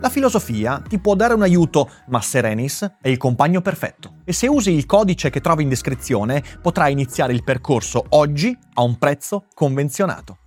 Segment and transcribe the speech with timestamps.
[0.00, 4.14] La filosofia ti può dare un aiuto, ma Serenis è il compagno perfetto.
[4.24, 8.82] E se usi il codice che trovi in descrizione, potrai iniziare il percorso oggi a
[8.82, 10.38] un prezzo convenzionato.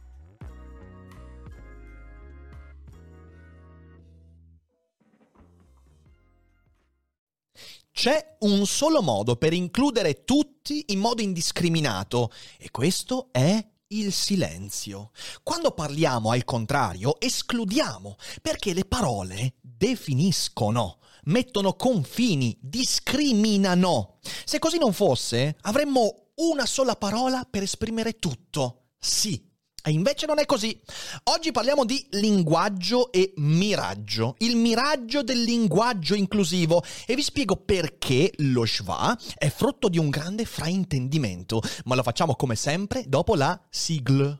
[7.91, 13.63] C'è un solo modo per includere tutti in modo indiscriminato e questo è
[13.99, 15.11] il silenzio.
[15.43, 24.19] Quando parliamo al contrario, escludiamo, perché le parole definiscono, mettono confini, discriminano.
[24.45, 28.87] Se così non fosse, avremmo una sola parola per esprimere tutto.
[28.97, 29.51] Sì,
[29.83, 30.79] e invece non è così.
[31.25, 38.31] Oggi parliamo di linguaggio e miraggio, il miraggio del linguaggio inclusivo e vi spiego perché
[38.37, 43.59] lo schwa è frutto di un grande fraintendimento, ma lo facciamo come sempre dopo la
[43.69, 44.37] sigla.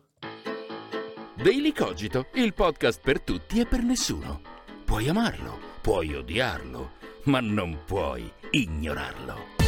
[1.36, 4.42] Daily Cogito, il podcast per tutti e per nessuno.
[4.86, 6.92] Puoi amarlo, puoi odiarlo,
[7.24, 9.63] ma non puoi ignorarlo.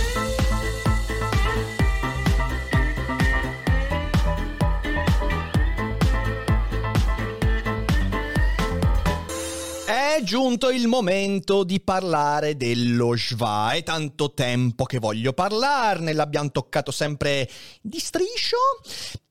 [10.15, 13.71] È giunto il momento di parlare dello schwa.
[13.73, 17.49] È tanto tempo che voglio parlarne, l'abbiamo toccato sempre
[17.81, 18.55] di striscio.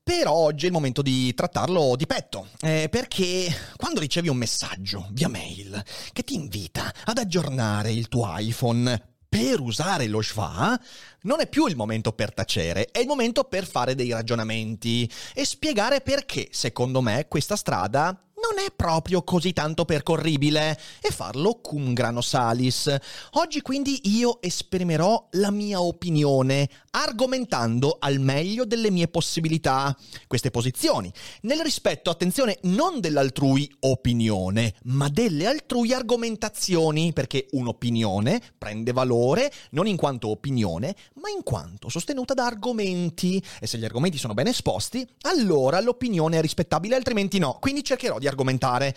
[0.03, 5.07] Per oggi è il momento di trattarlo di petto, eh, perché quando ricevi un messaggio
[5.09, 10.79] via mail che ti invita ad aggiornare il tuo iPhone per usare lo schwa,
[11.21, 15.45] non è più il momento per tacere, è il momento per fare dei ragionamenti e
[15.45, 18.19] spiegare perché, secondo me, questa strada
[18.51, 22.95] non è proprio così tanto percorribile e farlo cum grano salis.
[23.31, 29.95] Oggi quindi io esprimerò la mia opinione argomentando al meglio delle mie possibilità
[30.27, 31.11] queste posizioni,
[31.41, 39.87] nel rispetto, attenzione, non dell'altrui opinione, ma delle altrui argomentazioni, perché un'opinione prende valore non
[39.87, 44.47] in quanto opinione, ma in quanto sostenuta da argomenti e se gli argomenti sono ben
[44.47, 47.57] esposti, allora l'opinione è rispettabile, altrimenti no.
[47.59, 48.95] Quindi cercherò di argomentare.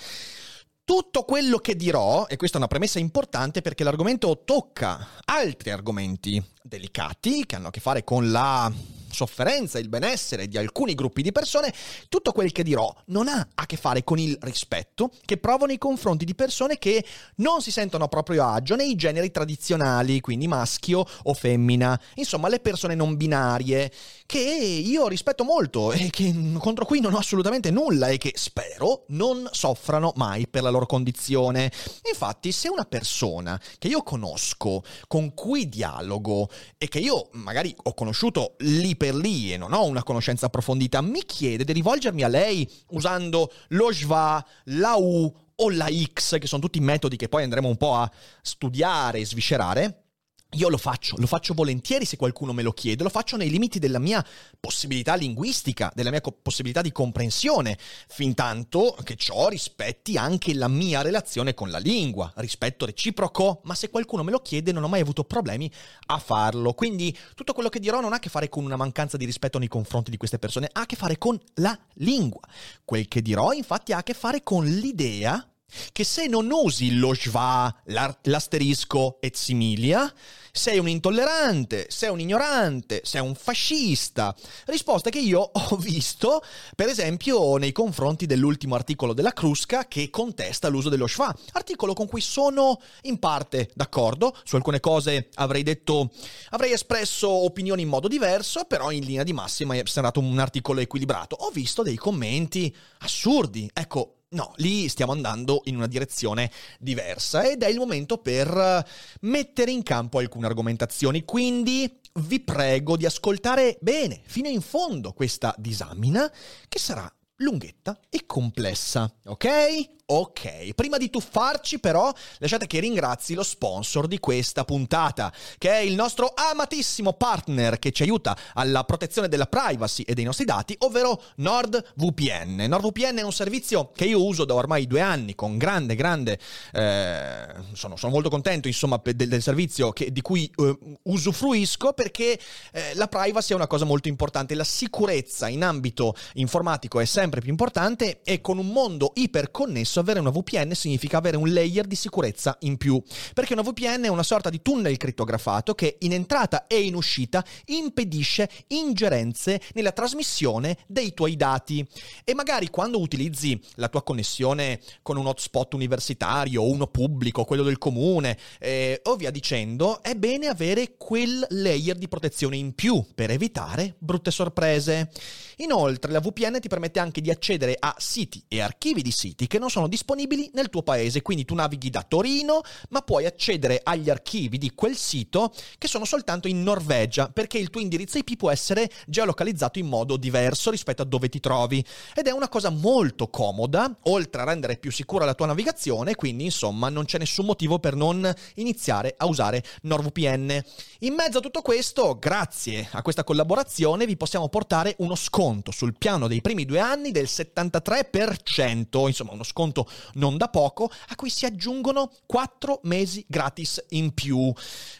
[0.88, 6.42] Tutto quello che dirò, e questa è una premessa importante perché l'argomento tocca altri argomenti
[6.62, 8.72] delicati che hanno a che fare con la
[9.10, 11.72] sofferenza, il benessere di alcuni gruppi di persone,
[12.08, 15.78] tutto quel che dirò non ha a che fare con il rispetto che provo nei
[15.78, 17.04] confronti di persone che
[17.36, 22.60] non si sentono a proprio agio nei generi tradizionali, quindi maschio o femmina, insomma le
[22.60, 23.90] persone non binarie,
[24.26, 29.04] che io rispetto molto e che, contro cui non ho assolutamente nulla e che spero
[29.08, 31.72] non soffrano mai per la loro condizione.
[32.10, 37.94] Infatti, se una persona che io conosco, con cui dialogo e che io magari ho
[37.94, 42.28] conosciuto lì per lì e non ho una conoscenza approfondita, mi chiede di rivolgermi a
[42.28, 47.44] lei usando lo schwa, la U o la X, che sono tutti metodi che poi
[47.44, 48.10] andremo un po' a
[48.42, 50.07] studiare e sviscerare,
[50.52, 53.78] io lo faccio, lo faccio volentieri se qualcuno me lo chiede, lo faccio nei limiti
[53.78, 54.24] della mia
[54.58, 57.76] possibilità linguistica, della mia co- possibilità di comprensione,
[58.08, 63.74] fin tanto che ciò rispetti anche la mia relazione con la lingua, rispetto reciproco, ma
[63.74, 65.70] se qualcuno me lo chiede non ho mai avuto problemi
[66.06, 66.72] a farlo.
[66.72, 69.58] Quindi tutto quello che dirò non ha a che fare con una mancanza di rispetto
[69.58, 72.40] nei confronti di queste persone, ha a che fare con la lingua.
[72.86, 75.46] Quel che dirò infatti ha a che fare con l'idea
[75.92, 80.12] che se non usi lo schwa, l'asterisco et similia,
[80.50, 84.34] sei un intollerante, sei un ignorante, sei un fascista.
[84.66, 86.42] Risposta che io ho visto,
[86.74, 91.34] per esempio, nei confronti dell'ultimo articolo della Crusca che contesta l'uso dello schwa.
[91.52, 96.10] Articolo con cui sono in parte d'accordo, su alcune cose avrei detto,
[96.50, 100.80] avrei espresso opinioni in modo diverso, però in linea di massima è sembrato un articolo
[100.80, 101.36] equilibrato.
[101.38, 103.70] Ho visto dei commenti assurdi.
[103.72, 108.84] Ecco, No, lì stiamo andando in una direzione diversa ed è il momento per eh,
[109.22, 111.24] mettere in campo alcune argomentazioni.
[111.24, 116.30] Quindi vi prego di ascoltare bene, fino in fondo, questa disamina
[116.68, 119.96] che sarà lunghetta e complessa, ok?
[120.10, 125.80] Ok, prima di tuffarci però lasciate che ringrazi lo sponsor di questa puntata, che è
[125.80, 130.74] il nostro amatissimo partner che ci aiuta alla protezione della privacy e dei nostri dati,
[130.78, 132.64] ovvero NordVPN.
[132.68, 136.38] NordVPN è un servizio che io uso da ormai due anni con grande, grande...
[136.72, 142.40] Eh, sono, sono, molto contento insomma del, del servizio che, di cui eh, usufruisco perché
[142.72, 147.27] eh, la privacy è una cosa molto importante, la sicurezza in ambito informatico è sempre
[147.28, 151.94] più importante e con un mondo iperconnesso avere una VPN significa avere un layer di
[151.94, 153.02] sicurezza in più,
[153.34, 157.44] perché una VPN è una sorta di tunnel crittografato che in entrata e in uscita
[157.66, 161.86] impedisce ingerenze nella trasmissione dei tuoi dati.
[162.24, 167.78] E magari quando utilizzi la tua connessione con un hotspot universitario, uno pubblico, quello del
[167.78, 173.30] comune, eh, o via dicendo, è bene avere quel layer di protezione in più per
[173.30, 175.10] evitare brutte sorprese.
[175.56, 179.58] Inoltre la VPN ti permette anche di accedere a siti e archivi di siti che
[179.58, 182.60] non sono disponibili nel tuo paese, quindi tu navighi da Torino,
[182.90, 187.70] ma puoi accedere agli archivi di quel sito che sono soltanto in Norvegia, perché il
[187.70, 191.84] tuo indirizzo IP può essere geolocalizzato in modo diverso rispetto a dove ti trovi.
[192.14, 196.44] Ed è una cosa molto comoda, oltre a rendere più sicura la tua navigazione, quindi
[196.44, 200.62] insomma non c'è nessun motivo per non iniziare a usare NordVPN.
[201.00, 205.96] In mezzo a tutto questo, grazie a questa collaborazione, vi possiamo portare uno sconto sul
[205.96, 211.30] piano dei primi due anni del 73%, insomma uno sconto non da poco, a cui
[211.30, 214.52] si aggiungono 4 mesi gratis in più.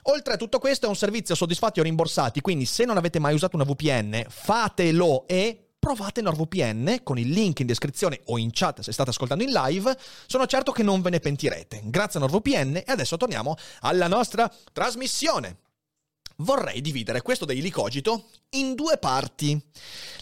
[0.03, 3.35] Oltre a tutto questo è un servizio soddisfatti o rimborsati, quindi se non avete mai
[3.35, 8.81] usato una VPN, fatelo e provate NordVPN con il link in descrizione o in chat
[8.81, 9.97] se state ascoltando in live,
[10.27, 11.83] sono certo che non ve ne pentirete.
[11.85, 15.59] Grazie a NordVPN e adesso torniamo alla nostra trasmissione.
[16.43, 19.61] Vorrei dividere questo Daily Cogito in due parti.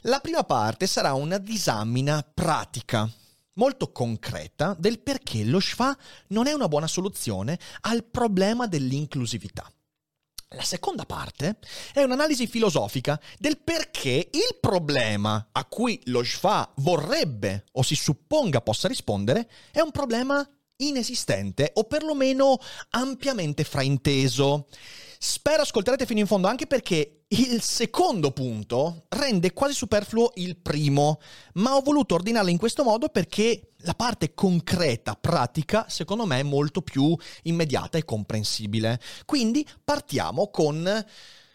[0.03, 3.11] La prima parte sarà una disamina pratica
[3.55, 5.97] molto concreta del perché lo SHFA
[6.29, 9.71] non è una buona soluzione al problema dell'inclusività.
[10.51, 11.59] La seconda parte
[11.93, 18.63] è un'analisi filosofica del perché il problema a cui lo SHFA vorrebbe o si supponga
[18.63, 22.59] possa rispondere è un problema inesistente o perlomeno
[22.91, 24.69] ampiamente frainteso.
[25.19, 31.21] Spero ascolterete fino in fondo anche perché il secondo punto rende quasi superfluo il primo,
[31.55, 36.45] ma ho voluto ordinarlo in questo modo perché la parte concreta, pratica, secondo me è
[36.45, 39.01] molto più immediata e comprensibile.
[39.25, 41.05] Quindi partiamo con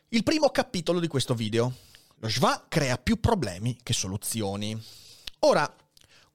[0.10, 1.74] il primo capitolo di questo video.
[2.18, 4.80] Lo SHVA crea più problemi che soluzioni.
[5.40, 5.74] Ora,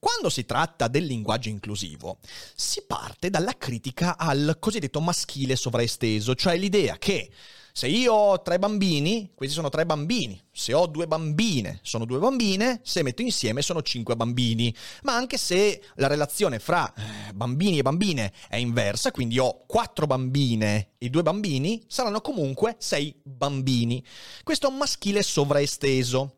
[0.07, 2.19] quando si tratta del linguaggio inclusivo,
[2.55, 7.29] si parte dalla critica al cosiddetto maschile sovraesteso, cioè l'idea che
[7.73, 10.41] se io ho tre bambini, questi sono tre bambini.
[10.53, 12.81] Se ho due bambine, sono due bambine.
[12.85, 14.73] Se metto insieme, sono cinque bambini.
[15.03, 20.07] Ma anche se la relazione fra eh, bambini e bambine è inversa, quindi ho quattro
[20.07, 24.03] bambine e due bambini, saranno comunque sei bambini.
[24.45, 26.37] Questo è un maschile sovraesteso.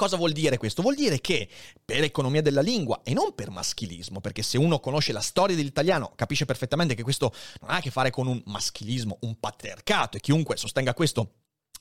[0.00, 0.80] Cosa vuol dire questo?
[0.80, 1.46] Vuol dire che
[1.84, 6.12] per economia della lingua e non per maschilismo, perché se uno conosce la storia dell'italiano
[6.16, 10.20] capisce perfettamente che questo non ha a che fare con un maschilismo, un patriarcato e
[10.20, 11.32] chiunque sostenga questo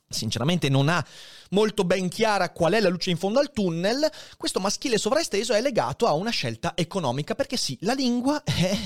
[0.09, 1.05] sinceramente non ha
[1.51, 5.61] molto ben chiara qual è la luce in fondo al tunnel, questo maschile sovraesteso è
[5.61, 8.77] legato a una scelta economica, perché sì, la lingua è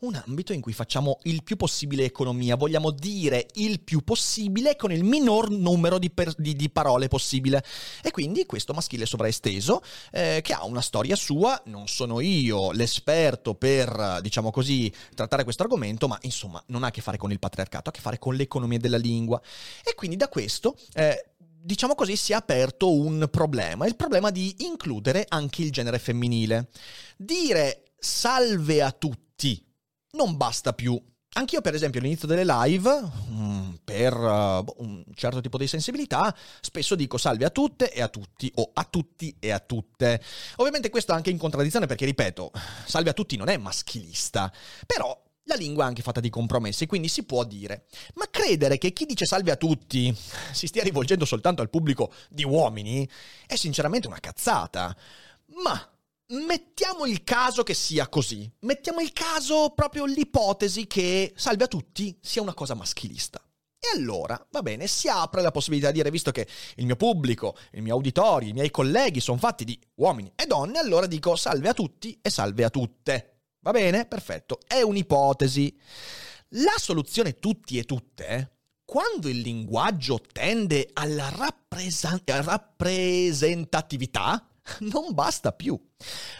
[0.00, 4.92] un ambito in cui facciamo il più possibile economia, vogliamo dire il più possibile con
[4.92, 7.62] il minor numero di, per, di, di parole possibile.
[8.02, 13.54] E quindi questo maschile sovraesteso, eh, che ha una storia sua, non sono io l'esperto
[13.54, 17.38] per, diciamo così, trattare questo argomento, ma insomma non ha a che fare con il
[17.38, 19.40] patriarcato, ha a che fare con l'economia della lingua.
[19.84, 20.76] E quindi da questo...
[20.94, 21.24] Eh,
[21.62, 26.70] diciamo così, si è aperto un problema, il problema di includere anche il genere femminile.
[27.18, 29.69] Dire salve a tutti
[30.12, 31.00] non basta più.
[31.32, 32.90] Anch'io, per esempio, all'inizio delle live,
[33.28, 38.08] mm, per uh, un certo tipo di sensibilità, spesso dico salve a tutte e a
[38.08, 40.20] tutti, o a tutti e a tutte.
[40.56, 42.50] Ovviamente questo è anche in contraddizione perché, ripeto,
[42.84, 44.52] salve a tutti non è maschilista,
[44.84, 47.86] però la lingua è anche fatta di compromessi, quindi si può dire.
[48.14, 50.14] Ma credere che chi dice salve a tutti
[50.52, 53.08] si stia rivolgendo soltanto al pubblico di uomini
[53.46, 54.96] è sinceramente una cazzata.
[55.62, 55.89] Ma
[56.32, 58.48] Mettiamo il caso che sia così.
[58.60, 63.42] Mettiamo il caso proprio l'ipotesi che salve a tutti sia una cosa maschilista.
[63.80, 66.46] E allora, va bene, si apre la possibilità di dire, visto che
[66.76, 70.78] il mio pubblico, il mio auditorio, i miei colleghi sono fatti di uomini e donne,
[70.78, 73.46] allora dico salve a tutti e salve a tutte.
[73.62, 74.06] Va bene?
[74.06, 74.60] Perfetto.
[74.64, 75.76] È un'ipotesi.
[76.50, 84.44] La soluzione tutti e tutte, quando il linguaggio tende alla rappresa- rappresentatività,
[84.80, 85.78] non basta più.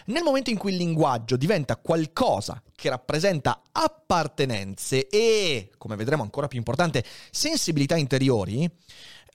[0.07, 6.49] Nel momento in cui il linguaggio diventa qualcosa che rappresenta appartenenze e, come vedremo ancora
[6.49, 8.69] più importante, sensibilità interiori,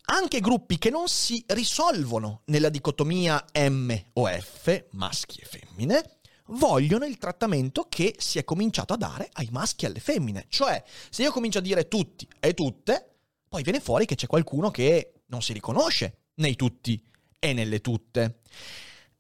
[0.08, 7.06] anche gruppi che non si risolvono nella dicotomia M o F, maschi e femmine, vogliono
[7.06, 10.46] il trattamento che si è cominciato a dare ai maschi e alle femmine.
[10.48, 13.16] Cioè, se io comincio a dire tutti e tutte,
[13.48, 17.02] poi viene fuori che c'è qualcuno che non si riconosce nei tutti
[17.50, 18.42] e nelle tutte.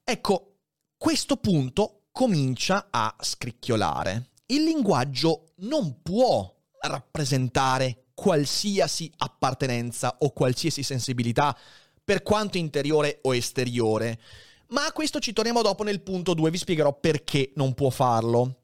[0.03, 0.57] Ecco,
[0.97, 4.31] questo punto comincia a scricchiolare.
[4.47, 11.57] Il linguaggio non può rappresentare qualsiasi appartenenza o qualsiasi sensibilità,
[12.03, 14.19] per quanto interiore o esteriore.
[14.67, 18.61] Ma a questo ci torniamo dopo nel punto 2, vi spiegherò perché non può farlo.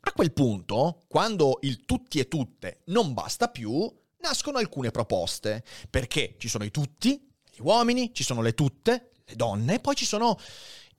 [0.00, 6.36] A quel punto, quando il tutti e tutte non basta più, nascono alcune proposte, perché
[6.38, 10.38] ci sono i tutti, gli uomini, ci sono le tutte, le donne, poi ci sono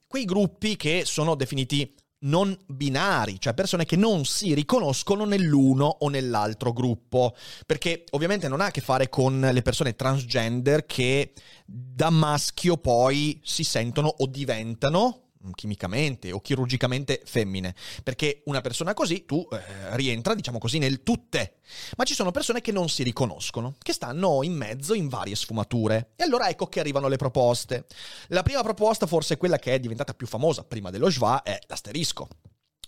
[0.07, 6.09] quei gruppi che sono definiti non binari, cioè persone che non si riconoscono nell'uno o
[6.09, 7.35] nell'altro gruppo,
[7.65, 11.33] perché ovviamente non ha a che fare con le persone transgender che
[11.65, 19.25] da maschio poi si sentono o diventano chimicamente o chirurgicamente femmine, perché una persona così
[19.25, 21.57] tu eh, rientra, diciamo così, nel tutte.
[21.97, 26.11] Ma ci sono persone che non si riconoscono, che stanno in mezzo in varie sfumature.
[26.15, 27.85] E allora ecco che arrivano le proposte.
[28.27, 32.27] La prima proposta, forse quella che è diventata più famosa prima dello schwa, è l'asterisco.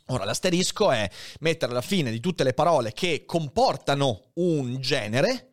[0.10, 1.10] Ora, l'asterisco è
[1.42, 5.50] mettere alla fine di tutte le parole che comportano un genere,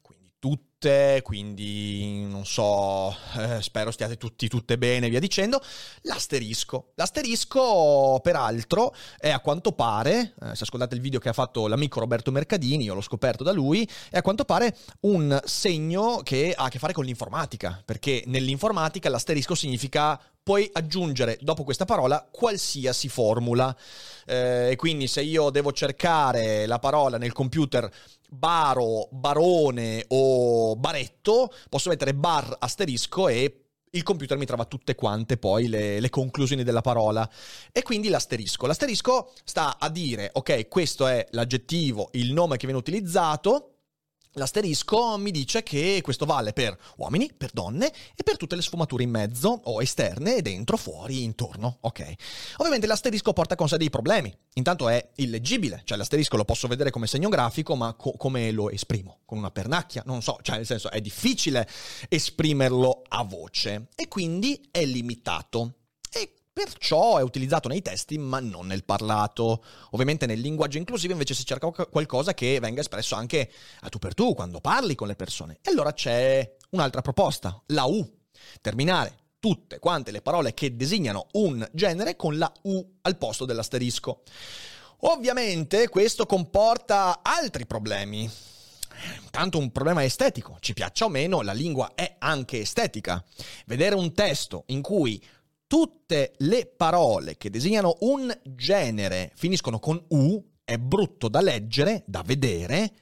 [0.00, 5.60] quindi tutte tutte, quindi non so, eh, spero stiate tutti tutte bene, via dicendo.
[6.02, 6.92] L'asterisco.
[6.94, 11.98] L'asterisco, peraltro, è a quanto pare, eh, se ascoltate il video che ha fatto l'amico
[11.98, 16.64] Roberto Mercadini, io l'ho scoperto da lui, è a quanto pare un segno che ha
[16.64, 23.08] a che fare con l'informatica, perché nell'informatica l'asterisco significa puoi aggiungere dopo questa parola qualsiasi
[23.08, 23.74] formula.
[24.24, 27.90] Eh, e quindi se io devo cercare la parola nel computer
[28.28, 35.38] baro, barone o baretto, posso mettere bar asterisco e il computer mi trova tutte quante
[35.38, 37.28] poi le, le, conclusioni della parola.
[37.72, 38.66] E quindi l'asterisco.
[38.66, 43.77] L'asterisco sta a dire, ok, questo è l'aggettivo, il nome che viene utilizzato,
[44.38, 49.02] L'asterisco mi dice che questo vale per uomini, per donne e per tutte le sfumature
[49.02, 51.78] in mezzo o esterne, dentro, fuori, intorno.
[51.80, 52.14] Ok.
[52.58, 54.34] Ovviamente l'asterisco porta con sé dei problemi.
[54.54, 58.70] Intanto è illeggibile, cioè l'asterisco lo posso vedere come segno grafico, ma co- come lo
[58.70, 59.18] esprimo?
[59.26, 60.02] Con una pernacchia?
[60.06, 61.68] Non so, cioè nel senso è difficile
[62.08, 65.74] esprimerlo a voce e quindi è limitato.
[66.64, 69.62] Perciò è utilizzato nei testi ma non nel parlato.
[69.90, 73.48] Ovviamente nel linguaggio inclusivo invece si cerca qualcosa che venga espresso anche
[73.82, 75.60] a tu per tu quando parli con le persone.
[75.62, 78.04] E allora c'è un'altra proposta, la U.
[78.60, 84.22] Terminare tutte quante le parole che designano un genere con la U al posto dell'asterisco.
[85.02, 88.28] Ovviamente questo comporta altri problemi.
[89.22, 93.24] Intanto un problema estetico, ci piaccia o meno, la lingua è anche estetica.
[93.66, 95.24] Vedere un testo in cui
[95.68, 102.22] tutte le parole che designano un genere finiscono con U, è brutto da leggere, da
[102.22, 102.92] vedere,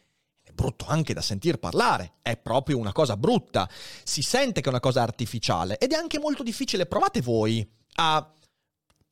[0.42, 3.68] è brutto anche da sentir parlare, è proprio una cosa brutta,
[4.04, 8.32] si sente che è una cosa artificiale ed è anche molto difficile, provate voi a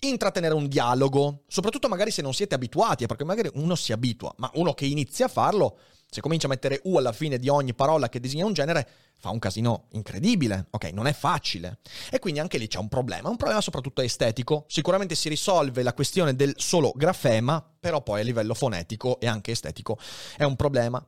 [0.08, 4.50] intrattenere un dialogo, soprattutto magari se non siete abituati, perché magari uno si abitua, ma
[4.54, 5.78] uno che inizia a farlo
[6.14, 9.30] se comincia a mettere U alla fine di ogni parola che disegna un genere, fa
[9.30, 10.84] un casino incredibile, ok?
[10.92, 11.80] Non è facile.
[12.08, 14.64] E quindi anche lì c'è un problema, un problema soprattutto estetico.
[14.68, 19.50] Sicuramente si risolve la questione del solo grafema, però poi a livello fonetico e anche
[19.50, 19.98] estetico
[20.36, 21.04] è un problema.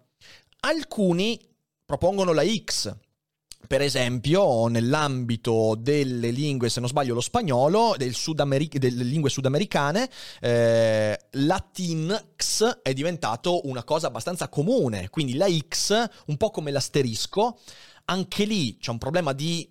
[0.63, 1.39] Alcuni
[1.85, 2.93] propongono la X,
[3.67, 10.09] per esempio, nell'ambito delle lingue, se non sbaglio, lo spagnolo, Sudameric- delle lingue sudamericane,
[10.41, 15.09] eh, Latinx è diventato una cosa abbastanza comune.
[15.11, 17.59] Quindi la X, un po' come l'asterisco,
[18.07, 19.69] anche lì c'è un problema di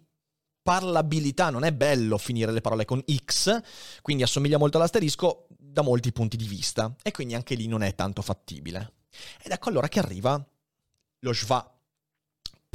[0.61, 3.61] parlabilità, non è bello finire le parole con X,
[4.01, 6.95] quindi assomiglia molto all'asterisco da molti punti di vista.
[7.03, 8.93] E quindi anche lì non è tanto fattibile.
[9.43, 10.43] Ed ecco allora che arriva
[11.19, 11.74] lo schwa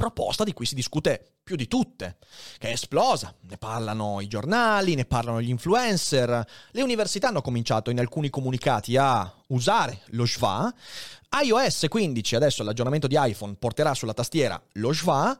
[0.01, 2.17] proposta di cui si discute più di tutte,
[2.57, 3.35] che è esplosa.
[3.41, 6.43] Ne parlano i giornali, ne parlano gli influencer.
[6.71, 10.73] Le università hanno cominciato in alcuni comunicati a usare lo schwa.
[11.43, 15.39] iOS 15, adesso l'aggiornamento di iPhone, porterà sulla tastiera lo schwa.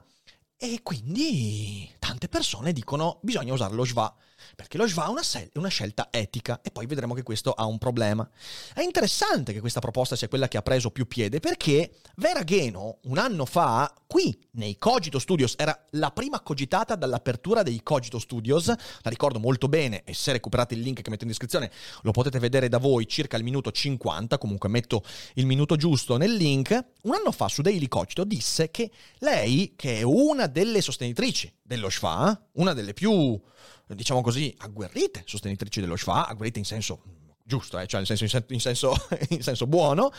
[0.56, 4.14] E quindi tante persone dicono bisogna usare lo schwa
[4.54, 7.64] perché lo SVA è una, sel- una, scelta etica e poi vedremo che questo ha
[7.66, 8.28] un problema.
[8.74, 12.98] È interessante che questa proposta sia quella che ha preso più piede perché Vera Gheno
[13.04, 18.66] un anno fa qui nei Cogito Studios era la prima cogitata dall'apertura dei Cogito Studios,
[18.66, 21.70] la ricordo molto bene e se recuperate il link che metto in descrizione
[22.02, 25.02] lo potete vedere da voi circa il minuto 50, comunque metto
[25.34, 29.98] il minuto giusto nel link, un anno fa su Daily Cogito disse che lei, che
[29.98, 33.40] è una delle sostenitrici dello SFA, una delle più
[33.86, 37.02] diciamo così, agguerrite sostenitrici dello Schwa, agguerrite in senso
[37.44, 38.94] giusto, eh, cioè in senso, in, senso,
[39.30, 40.12] in senso buono,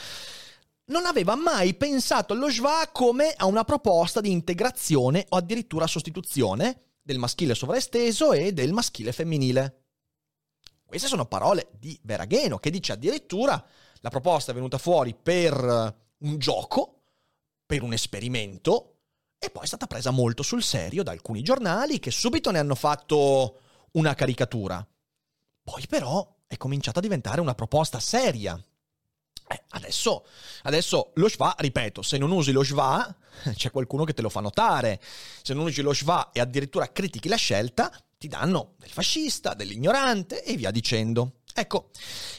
[0.85, 6.81] non aveva mai pensato allo Schwa come a una proposta di integrazione o addirittura sostituzione
[7.01, 9.79] del maschile sovraesteso e del maschile femminile.
[10.85, 13.63] Queste sono parole di Veragheno che dice addirittura
[14.01, 15.55] la proposta è venuta fuori per
[16.17, 17.01] un gioco,
[17.65, 18.92] per un esperimento,
[19.43, 22.75] e poi è stata presa molto sul serio da alcuni giornali che subito ne hanno
[22.75, 23.59] fatto
[23.91, 24.85] una caricatura.
[25.61, 28.57] Poi però è cominciata a diventare una proposta seria.
[29.45, 30.25] Eh, adesso,
[30.63, 33.13] adesso lo schwa, ripeto, se non usi lo schwa,
[33.53, 35.01] c'è qualcuno che te lo fa notare.
[35.41, 40.41] Se non usi lo schwa e addirittura critichi la scelta, ti danno del fascista, dell'ignorante
[40.43, 41.41] e via dicendo.
[41.55, 41.91] Ecco,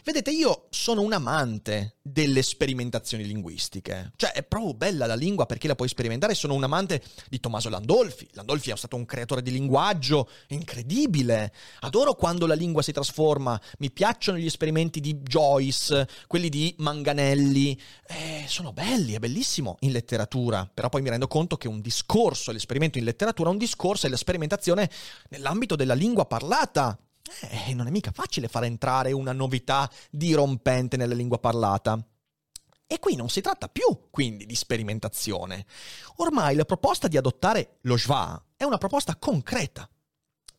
[0.03, 4.13] vedete, io sono un amante delle sperimentazioni linguistiche.
[4.17, 6.35] Cioè, è proprio bella la lingua perché la puoi sperimentare.
[6.35, 8.29] Sono un amante di Tommaso Landolfi.
[8.33, 11.55] Landolfi è stato un creatore di linguaggio incredibile.
[11.81, 13.61] Adoro quando la lingua si trasforma.
[13.79, 17.81] Mi piacciono gli esperimenti di Joyce, quelli di Manganelli.
[18.09, 20.69] Eh, sono belli, è bellissimo in letteratura.
[20.73, 24.17] Però poi mi rendo conto che un discorso, l'esperimento in letteratura, un discorso è la
[24.17, 24.91] sperimentazione
[25.29, 26.99] nell'ambito della lingua parlata.
[27.51, 31.99] Eh, non è mica facile far entrare una novità dirompente nella lingua parlata.
[32.87, 35.65] E qui non si tratta più, quindi, di sperimentazione.
[36.17, 39.89] Ormai la proposta di adottare lo schwa è una proposta concreta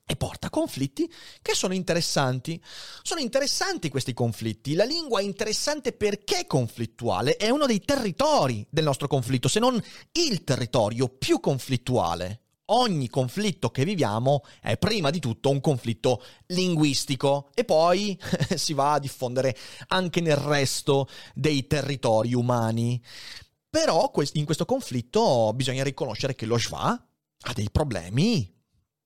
[0.07, 2.61] e porta a conflitti che sono interessanti.
[3.03, 4.73] Sono interessanti questi conflitti.
[4.73, 9.59] La lingua è interessante perché è conflittuale, è uno dei territori del nostro conflitto, se
[9.59, 9.81] non
[10.13, 17.49] il territorio più conflittuale ogni conflitto che viviamo è prima di tutto un conflitto linguistico
[17.53, 18.19] e poi
[18.55, 19.55] si va a diffondere
[19.87, 23.01] anche nel resto dei territori umani.
[23.69, 27.07] Però in questo conflitto bisogna riconoscere che lo Shva
[27.47, 28.53] ha dei problemi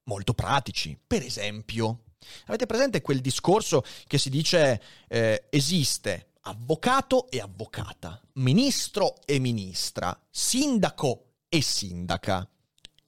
[0.04, 0.98] molto pratici.
[1.06, 2.04] Per esempio,
[2.46, 10.18] avete presente quel discorso che si dice eh, esiste avvocato e avvocata, ministro e ministra,
[10.30, 12.48] sindaco e sindaca.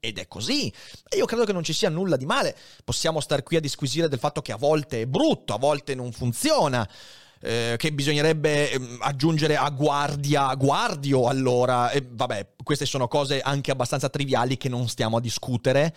[0.04, 0.74] Ed è così.
[1.08, 2.58] E io credo che non ci sia nulla di male.
[2.84, 6.12] Possiamo star qui a disquisire del fatto che a volte è brutto, a volte non
[6.12, 6.90] funziona.
[7.40, 11.92] Eh, che bisognerebbe eh, aggiungere a guardia, a guardio allora.
[11.92, 15.96] E vabbè, queste sono cose anche abbastanza triviali che non stiamo a discutere.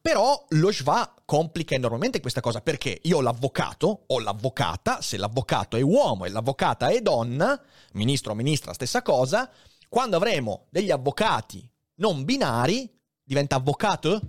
[0.00, 5.76] Però lo schwa complica enormemente questa cosa perché io ho l'avvocato o l'avvocata, se l'avvocato
[5.76, 7.60] è uomo e l'avvocata è donna,
[7.92, 9.48] ministro o ministra stessa cosa,
[9.88, 11.64] quando avremo degli avvocati
[11.96, 12.90] non binari,
[13.32, 14.20] diventa avvocato?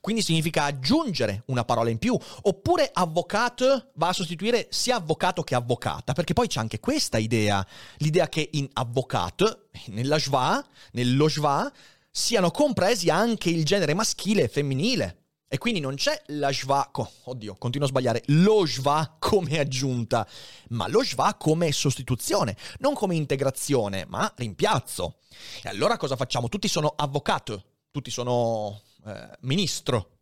[0.00, 5.56] Quindi significa aggiungere una parola in più, oppure avvocato va a sostituire sia avvocato che
[5.56, 11.70] avvocata, perché poi c'è anche questa idea, l'idea che in avvocato, nella schwa, nello schwa,
[12.10, 15.16] siano compresi anche il genere maschile e femminile.
[15.48, 16.88] E quindi non c'è la schwa,
[17.24, 20.26] oddio, continuo a sbagliare, lo schwa come aggiunta,
[20.68, 25.16] ma lo schwa come sostituzione, non come integrazione, ma rimpiazzo.
[25.62, 26.48] E allora cosa facciamo?
[26.48, 30.18] Tutti sono avvocato, tutti sono eh, ministro.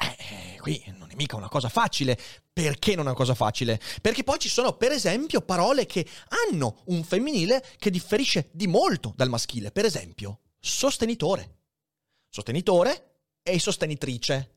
[0.00, 2.18] Eh, qui non è mica una cosa facile.
[2.50, 3.80] Perché non è una cosa facile?
[4.00, 6.06] Perché poi ci sono, per esempio, parole che
[6.50, 9.72] hanno un femminile che differisce di molto dal maschile.
[9.72, 11.58] Per esempio, sostenitore.
[12.28, 14.54] Sostenitore e sostenitrice.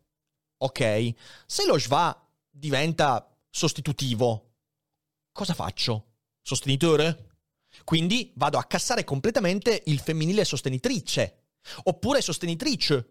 [0.58, 1.14] Ok?
[1.46, 2.16] Se lo schwa
[2.50, 4.54] diventa sostitutivo,
[5.32, 6.12] cosa faccio?
[6.42, 7.30] Sostenitore?
[7.84, 11.43] Quindi vado a cassare completamente il femminile sostenitrice
[11.84, 13.08] Oppure sostenitrice.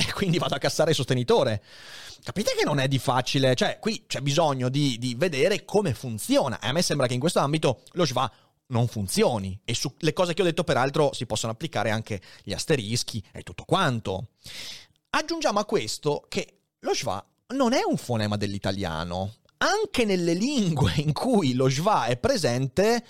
[0.00, 1.62] E quindi vado a cassare sostenitore.
[2.22, 3.54] Capite che non è di facile?
[3.54, 6.58] Cioè, qui c'è bisogno di, di vedere come funziona.
[6.58, 8.30] E a me sembra che in questo ambito lo Schwa
[8.68, 9.60] non funzioni.
[9.62, 13.64] E sulle cose che ho detto, peraltro, si possono applicare anche gli asterischi e tutto
[13.64, 14.28] quanto.
[15.10, 19.34] Aggiungiamo a questo che lo Schwa non è un fonema dell'italiano.
[19.58, 23.04] Anche nelle lingue in cui lo Schwa è presente,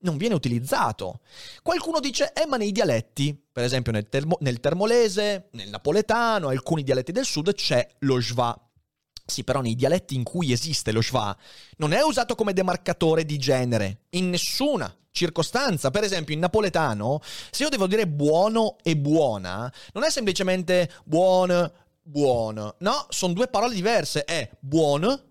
[0.00, 1.20] non viene utilizzato.
[1.62, 6.82] Qualcuno dice, eh ma nei dialetti, per esempio nel, termo- nel termolese, nel napoletano, alcuni
[6.82, 8.56] dialetti del sud c'è lo schwa.
[9.24, 11.36] Sì, però nei dialetti in cui esiste lo schwa
[11.76, 15.90] non è usato come demarcatore di genere, in nessuna circostanza.
[15.90, 21.70] Per esempio, in napoletano, se io devo dire buono e buona, non è semplicemente buon,
[22.00, 22.76] buono.
[22.78, 24.24] No, sono due parole diverse.
[24.24, 25.22] È buon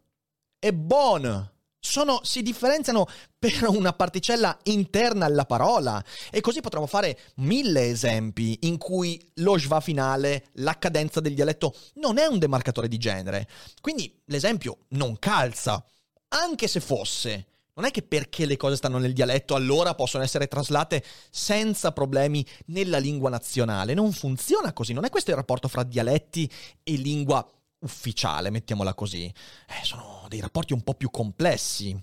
[0.59, 7.17] e bon sono, si differenziano per una particella interna alla parola e così potremmo fare
[7.35, 12.87] mille esempi in cui lo schwa finale, la cadenza del dialetto non è un demarcatore
[12.87, 13.47] di genere.
[13.81, 15.83] Quindi l'esempio non calza,
[16.29, 17.47] anche se fosse.
[17.77, 22.43] Non è che perché le cose stanno nel dialetto allora possono essere traslate senza problemi
[22.67, 23.93] nella lingua nazionale.
[23.93, 27.47] Non funziona così, non è questo il rapporto fra dialetti e lingua
[27.79, 29.25] ufficiale, mettiamola così.
[29.25, 31.95] Eh, sono dei rapporti un po' più complessi.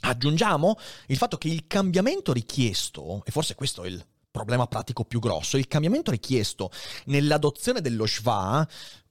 [0.00, 5.18] Aggiungiamo il fatto che il cambiamento richiesto, e forse questo è il problema pratico più
[5.18, 6.70] grosso, il cambiamento richiesto
[7.06, 8.66] nell'adozione dello schwa,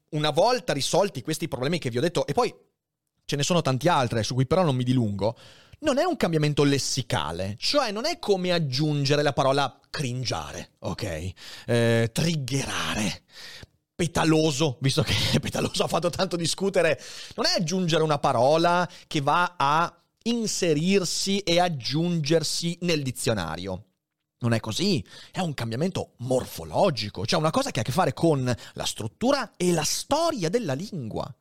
[0.09, 2.53] una volta risolti questi problemi che vi ho detto, e poi
[3.25, 5.35] ce ne sono tanti altri su cui però non mi dilungo,
[5.79, 11.31] non è un cambiamento lessicale, cioè non è come aggiungere la parola cringiare, ok?
[11.65, 13.23] Eh, triggerare
[13.95, 17.01] petaloso, visto che petaloso ha fatto tanto discutere,
[17.35, 23.83] non è aggiungere una parola che va a inserirsi e aggiungersi nel dizionario.
[24.39, 28.13] Non è così, è un cambiamento morfologico, cioè una cosa che ha a che fare
[28.13, 31.33] con la struttura e la storia della lingua.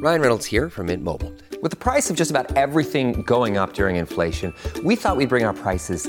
[0.00, 1.32] Ryan Reynolds here from Mint Mobile.
[1.60, 5.44] With the price of just about everything going up during inflation, we thought we'd bring
[5.44, 6.08] our prices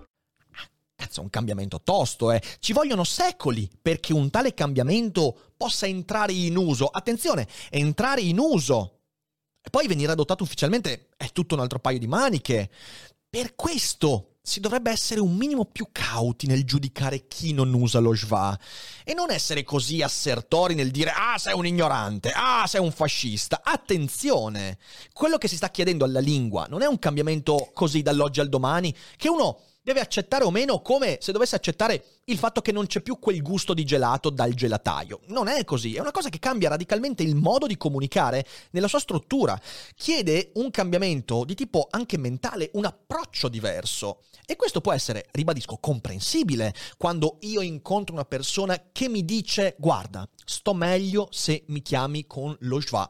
[1.11, 2.41] Cazzo, un cambiamento tosto, eh.
[2.59, 6.87] Ci vogliono secoli perché un tale cambiamento possa entrare in uso.
[6.87, 8.99] Attenzione, entrare in uso.
[9.61, 12.69] E poi venire adottato ufficialmente è tutto un altro paio di maniche.
[13.29, 18.15] Per questo si dovrebbe essere un minimo più cauti nel giudicare chi non usa lo
[18.15, 18.57] schwa
[19.03, 23.61] e non essere così assertori nel dire ah sei un ignorante, ah sei un fascista.
[23.63, 24.79] Attenzione,
[25.13, 28.95] quello che si sta chiedendo alla lingua non è un cambiamento così dall'oggi al domani
[29.17, 33.01] che uno deve accettare o meno come se dovesse accettare il fatto che non c'è
[33.01, 35.21] più quel gusto di gelato dal gelataio.
[35.27, 38.99] Non è così, è una cosa che cambia radicalmente il modo di comunicare nella sua
[38.99, 39.59] struttura.
[39.95, 44.21] Chiede un cambiamento di tipo anche mentale, un approccio diverso.
[44.45, 50.27] E questo può essere, ribadisco, comprensibile quando io incontro una persona che mi dice guarda,
[50.45, 53.09] sto meglio se mi chiami con lo schwa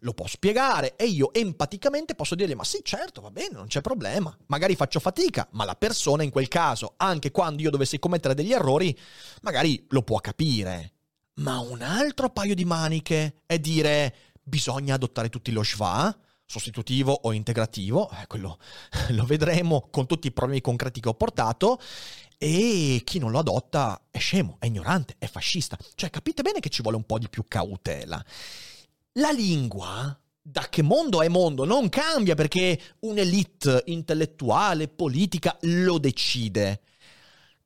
[0.00, 3.80] lo può spiegare e io empaticamente posso dirgli ma sì certo va bene non c'è
[3.80, 8.34] problema magari faccio fatica ma la persona in quel caso anche quando io dovessi commettere
[8.34, 8.96] degli errori
[9.42, 10.92] magari lo può capire
[11.40, 17.32] ma un altro paio di maniche è dire bisogna adottare tutti lo schwa sostitutivo o
[17.32, 18.58] integrativo eh, quello
[19.10, 21.78] lo vedremo con tutti i problemi concreti che ho portato
[22.42, 25.76] e chi non lo adotta è scemo, è ignorante, è fascista.
[25.94, 28.24] Cioè capite bene che ci vuole un po' di più cautela.
[29.14, 36.82] La lingua, da che mondo è mondo, non cambia perché un'elite intellettuale, politica lo decide.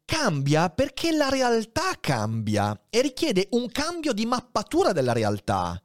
[0.07, 5.79] Cambia perché la realtà cambia e richiede un cambio di mappatura della realtà.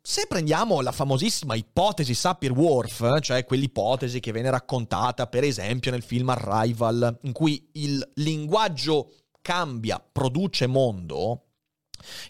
[0.00, 6.30] Se prendiamo la famosissima ipotesi Sapir-Whorf, cioè quell'ipotesi che viene raccontata per esempio nel film
[6.30, 11.47] Arrival, in cui il linguaggio cambia, produce mondo,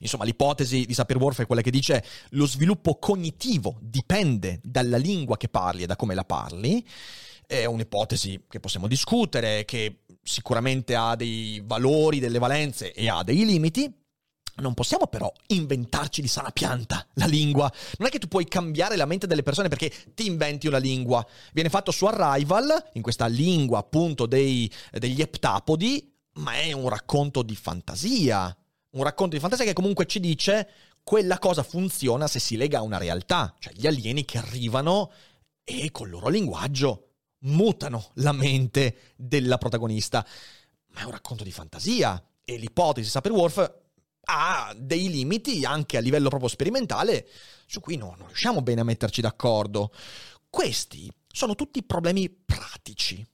[0.01, 5.49] Insomma, l'ipotesi di Sapir-Whorf è quella che dice lo sviluppo cognitivo dipende dalla lingua che
[5.49, 6.85] parli e da come la parli.
[7.47, 13.45] È un'ipotesi che possiamo discutere, che sicuramente ha dei valori, delle valenze e ha dei
[13.45, 13.91] limiti.
[14.57, 17.73] Non possiamo però inventarci di sana pianta la lingua.
[17.99, 21.25] Non è che tu puoi cambiare la mente delle persone perché ti inventi una lingua.
[21.53, 27.43] Viene fatto su Arrival, in questa lingua appunto dei, degli eptapodi, ma è un racconto
[27.43, 28.55] di fantasia
[28.91, 30.69] un racconto di fantasia che comunque ci dice
[31.03, 35.11] quella cosa funziona se si lega a una realtà, cioè gli alieni che arrivano
[35.65, 37.09] e col loro linguaggio
[37.41, 40.27] mutano la mente della protagonista.
[40.89, 43.73] Ma è un racconto di fantasia e l'ipotesi Sapir-Whorf
[44.31, 47.27] ha dei limiti anche a livello proprio sperimentale
[47.67, 49.93] su cui no, non riusciamo bene a metterci d'accordo.
[50.51, 53.27] Questi sono tutti problemi pratici.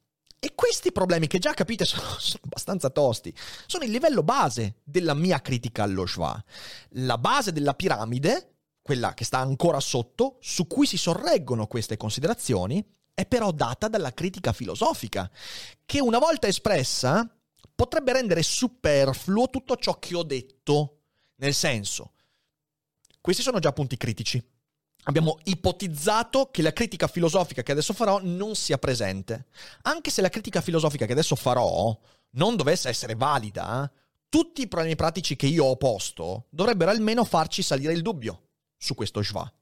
[0.44, 3.34] E questi problemi, che già capite sono, sono abbastanza tosti,
[3.66, 6.44] sono il livello base della mia critica allo schwa.
[6.96, 12.84] La base della piramide, quella che sta ancora sotto, su cui si sorreggono queste considerazioni,
[13.14, 15.30] è però data dalla critica filosofica,
[15.86, 17.26] che una volta espressa
[17.74, 20.98] potrebbe rendere superfluo tutto ciò che ho detto.
[21.36, 22.12] Nel senso,
[23.22, 24.46] questi sono già punti critici.
[25.04, 29.46] Abbiamo ipotizzato che la critica filosofica che adesso farò non sia presente.
[29.82, 31.96] Anche se la critica filosofica che adesso farò
[32.30, 33.90] non dovesse essere valida,
[34.28, 38.42] tutti i problemi pratici che io ho posto dovrebbero almeno farci salire il dubbio
[38.76, 39.52] su questo schwa.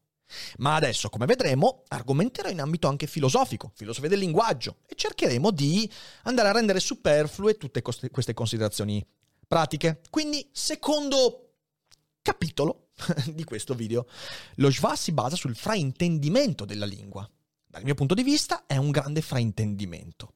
[0.59, 5.91] Ma adesso, come vedremo, argomenterò in ambito anche filosofico, filosofia del linguaggio, e cercheremo di
[6.23, 9.05] andare a rendere superflue tutte queste considerazioni
[9.47, 10.01] pratiche.
[10.09, 11.51] Quindi, secondo
[12.23, 12.92] capitolo
[13.33, 14.07] di questo video,
[14.57, 17.29] lo schwa si basa sul fraintendimento della lingua.
[17.67, 20.35] Dal mio punto di vista è un grande fraintendimento.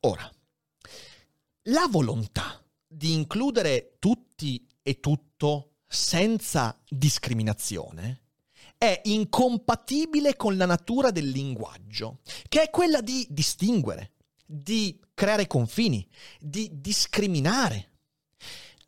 [0.00, 0.30] Ora,
[1.68, 8.20] la volontà di includere tutti e tutto senza discriminazione
[8.76, 14.12] è incompatibile con la natura del linguaggio, che è quella di distinguere,
[14.44, 16.06] di creare confini,
[16.38, 17.92] di discriminare.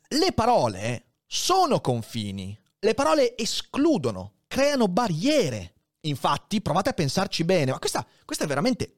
[0.09, 5.73] Le parole sono confini, le parole escludono, creano barriere.
[6.01, 8.95] Infatti, provate a pensarci bene, ma questa, questa è veramente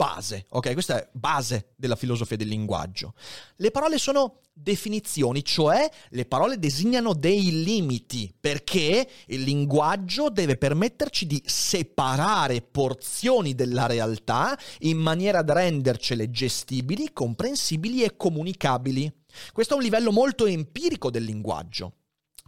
[0.00, 0.72] base, ok?
[0.72, 3.12] Questa è base della filosofia del linguaggio.
[3.56, 11.26] Le parole sono definizioni, cioè le parole designano dei limiti, perché il linguaggio deve permetterci
[11.26, 19.12] di separare porzioni della realtà in maniera da rendercele gestibili, comprensibili e comunicabili.
[19.52, 21.96] Questo è un livello molto empirico del linguaggio.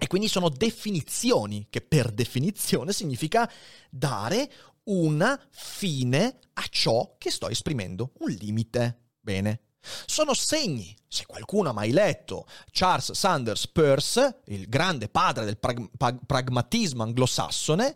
[0.03, 3.49] E quindi sono definizioni, che per definizione significa
[3.89, 4.51] dare
[4.87, 9.11] una fine a ciò che sto esprimendo, un limite.
[9.21, 9.61] Bene.
[10.07, 10.93] Sono segni.
[11.07, 17.05] Se qualcuno ha mai letto Charles Sanders Peirce, il grande padre del prag- prag- pragmatismo
[17.05, 17.95] anglosassone,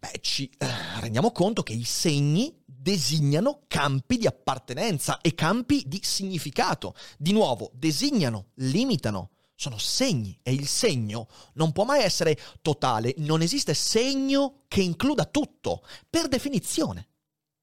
[0.00, 0.66] beh, ci eh,
[1.00, 6.94] rendiamo conto che i segni designano campi di appartenenza e campi di significato.
[7.18, 9.32] Di nuovo, designano, limitano,
[9.64, 15.24] sono segni e il segno non può mai essere totale, non esiste segno che includa
[15.24, 17.08] tutto, per definizione.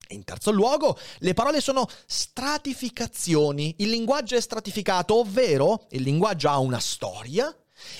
[0.09, 3.75] In terzo luogo, le parole sono stratificazioni.
[3.77, 7.55] Il linguaggio è stratificato, ovvero il linguaggio ha una storia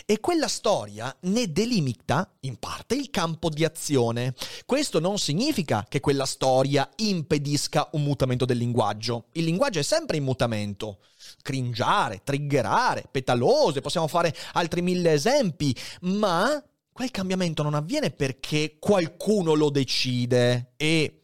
[0.05, 4.33] e quella storia ne delimita in parte il campo di azione.
[4.65, 9.25] Questo non significa che quella storia impedisca un mutamento del linguaggio.
[9.33, 10.99] Il linguaggio è sempre in mutamento
[11.41, 19.53] cringiare, triggerare, petalose, possiamo fare altri mille esempi, ma quel cambiamento non avviene perché qualcuno
[19.53, 21.20] lo decide e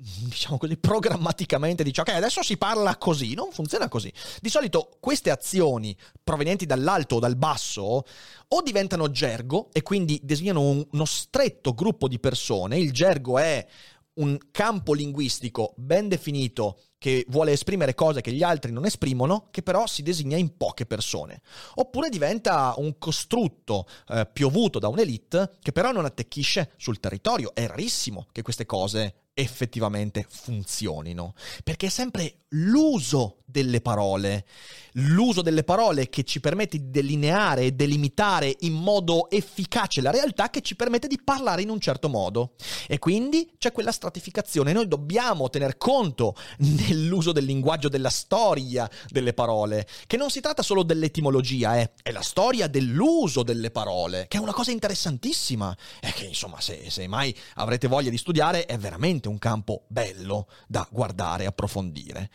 [0.24, 4.12] diciamo così, programmaticamente dice ok, adesso si parla così, non funziona così.
[4.40, 8.04] Di solito queste azioni provenienti dall'alto o dal basso
[8.48, 13.66] o diventano gergo e quindi designano un, uno stretto gruppo di persone, il gergo è
[14.12, 19.62] un campo linguistico ben definito che vuole esprimere cose che gli altri non esprimono, che
[19.62, 21.40] però si designa in poche persone.
[21.76, 27.54] Oppure diventa un costrutto eh, piovuto da un'elite che però non attecchisce sul territorio.
[27.54, 34.44] È rarissimo che queste cose effettivamente funzionino, perché è sempre l'uso delle parole,
[34.92, 40.50] l'uso delle parole che ci permette di delineare e delimitare in modo efficace la realtà
[40.50, 42.54] che ci permette di parlare in un certo modo.
[42.86, 49.32] E quindi c'è quella stratificazione, noi dobbiamo tener conto nell'uso del linguaggio della storia delle
[49.32, 54.38] parole, che non si tratta solo dell'etimologia, eh, è la storia dell'uso delle parole, che
[54.38, 55.76] è una cosa interessantissima.
[56.00, 60.48] E che insomma se, se mai avrete voglia di studiare è veramente un campo bello
[60.66, 62.30] da guardare approfondire.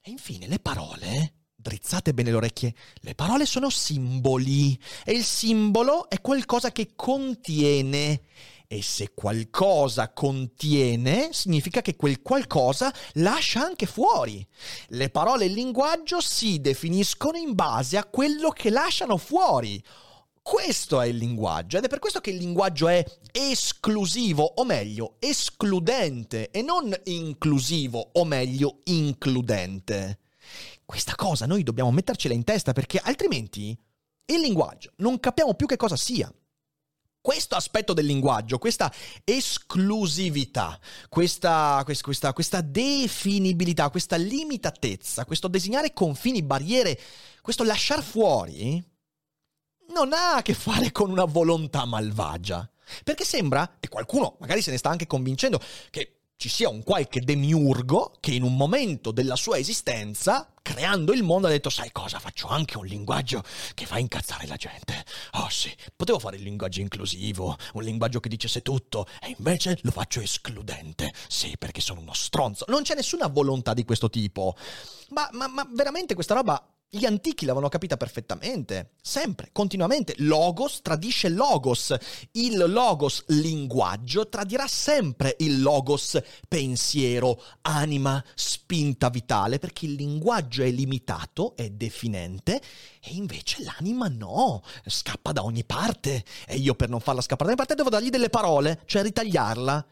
[0.00, 6.08] E infine le parole, drizzate bene le orecchie, le parole sono simboli e il simbolo
[6.08, 8.22] è qualcosa che contiene.
[8.68, 14.44] E se qualcosa contiene, significa che quel qualcosa lascia anche fuori.
[14.88, 19.80] Le parole e il linguaggio si definiscono in base a quello che lasciano fuori.
[20.48, 25.16] Questo è il linguaggio ed è per questo che il linguaggio è esclusivo, o meglio,
[25.18, 30.20] escludente e non inclusivo, o meglio, includente.
[30.84, 33.76] Questa cosa noi dobbiamo mettercela in testa perché altrimenti
[34.26, 36.32] il linguaggio non capiamo più che cosa sia.
[37.20, 38.92] Questo aspetto del linguaggio, questa
[39.24, 40.78] esclusività,
[41.08, 46.96] questa, questa, questa definibilità, questa limitatezza, questo disegnare confini, barriere,
[47.42, 48.94] questo lasciar fuori,
[49.88, 52.68] non ha a che fare con una volontà malvagia.
[53.02, 57.20] Perché sembra, e qualcuno magari se ne sta anche convincendo, che ci sia un qualche
[57.20, 62.18] demiurgo che in un momento della sua esistenza, creando il mondo, ha detto, sai cosa,
[62.18, 65.02] faccio anche un linguaggio che fa incazzare la gente.
[65.32, 69.90] Oh sì, potevo fare il linguaggio inclusivo, un linguaggio che dicesse tutto, e invece lo
[69.90, 71.12] faccio escludente.
[71.26, 72.66] Sì, perché sono uno stronzo.
[72.68, 74.54] Non c'è nessuna volontà di questo tipo.
[75.10, 80.14] Ma, ma, ma veramente questa roba gli antichi l'avevano capita perfettamente, sempre, continuamente.
[80.18, 81.94] Logos tradisce logos.
[82.32, 86.18] Il logos linguaggio tradirà sempre il logos
[86.48, 92.62] pensiero, anima, spinta vitale, perché il linguaggio è limitato, è definente,
[93.00, 96.24] e invece l'anima no, scappa da ogni parte.
[96.46, 99.86] E io per non farla scappare da ogni parte devo dargli delle parole, cioè ritagliarla.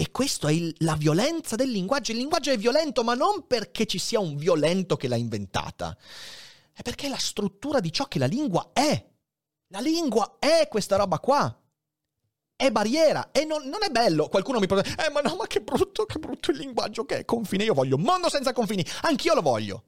[0.00, 2.12] E questa è il, la violenza del linguaggio.
[2.12, 5.98] Il linguaggio è violento, ma non perché ci sia un violento che l'ha inventata.
[6.72, 9.04] È perché è la struttura di ciò che la lingua è.
[9.70, 11.52] La lingua è questa roba qua.
[12.54, 14.28] È barriera e non, non è bello.
[14.28, 17.24] Qualcuno mi potrebbe eh ma no, ma che brutto, che brutto il linguaggio che è
[17.24, 17.64] confine.
[17.64, 18.86] Io voglio un mondo senza confini.
[19.02, 19.84] Anch'io lo voglio.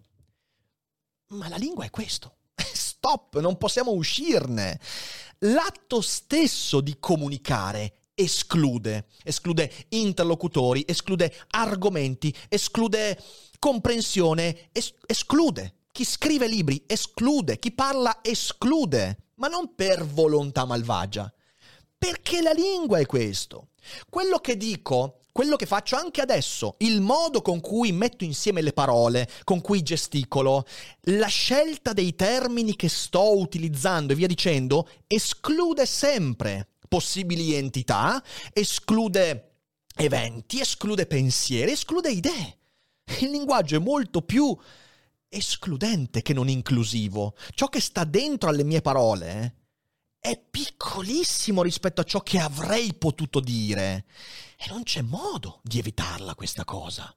[1.28, 2.38] Ma la lingua è questo.
[2.58, 4.80] Stop, non possiamo uscirne.
[5.38, 13.18] L'atto stesso di comunicare esclude, esclude interlocutori, esclude argomenti, esclude
[13.58, 15.74] comprensione, es- esclude.
[15.92, 21.32] Chi scrive libri esclude, chi parla esclude, ma non per volontà malvagia,
[21.98, 23.70] perché la lingua è questo.
[24.08, 28.72] Quello che dico, quello che faccio anche adesso, il modo con cui metto insieme le
[28.72, 30.64] parole, con cui gesticolo,
[31.04, 38.20] la scelta dei termini che sto utilizzando e via dicendo, esclude sempre possibili entità,
[38.52, 39.58] esclude
[39.94, 42.58] eventi, esclude pensieri, esclude idee.
[43.20, 44.56] Il linguaggio è molto più
[45.28, 47.36] escludente che non inclusivo.
[47.54, 49.54] Ciò che sta dentro alle mie parole
[50.18, 54.06] è piccolissimo rispetto a ciò che avrei potuto dire.
[54.56, 57.14] E non c'è modo di evitarla questa cosa.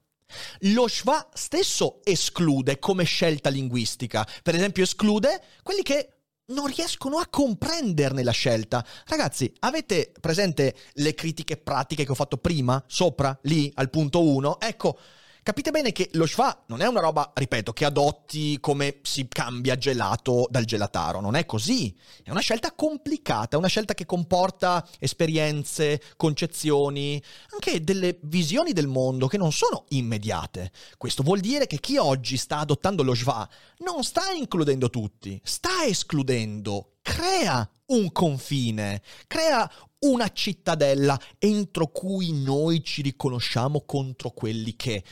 [0.62, 4.27] Lo schwa stesso esclude come scelta linguistica.
[4.43, 8.86] Per esempio, esclude quelli che non riescono a comprenderne la scelta.
[9.06, 14.60] Ragazzi, avete presente le critiche pratiche che ho fatto prima, sopra, lì, al punto 1?
[14.60, 14.97] Ecco,
[15.43, 19.77] capite bene che lo schwa non è una roba, ripeto, che adotti come si cambia
[19.77, 21.95] gelato dal gelataro, non è così.
[22.23, 29.27] È una scelta complicata, una scelta che comporta esperienze, concezioni, anche delle visioni del mondo
[29.27, 30.71] che non sono immediate.
[30.97, 33.47] Questo vuol dire che chi oggi sta adottando lo schwa
[33.79, 42.84] non sta includendo tutti, sta escludendo, crea un confine, crea una cittadella entro cui noi
[42.84, 45.03] ci riconosciamo contro quelli che...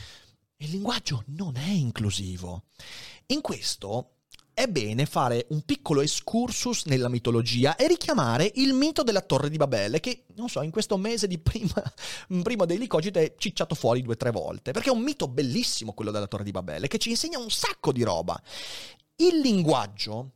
[0.62, 2.66] Il linguaggio non è inclusivo.
[3.26, 4.18] In questo
[4.54, 9.56] è bene fare un piccolo excursus nella mitologia e richiamare il mito della Torre di
[9.56, 11.82] Babele, che, non so, in questo mese di prima,
[12.44, 15.94] prima dei Licogite è cicciato fuori due o tre volte, perché è un mito bellissimo
[15.94, 18.40] quello della Torre di Babele, che ci insegna un sacco di roba.
[19.16, 20.30] Il linguaggio,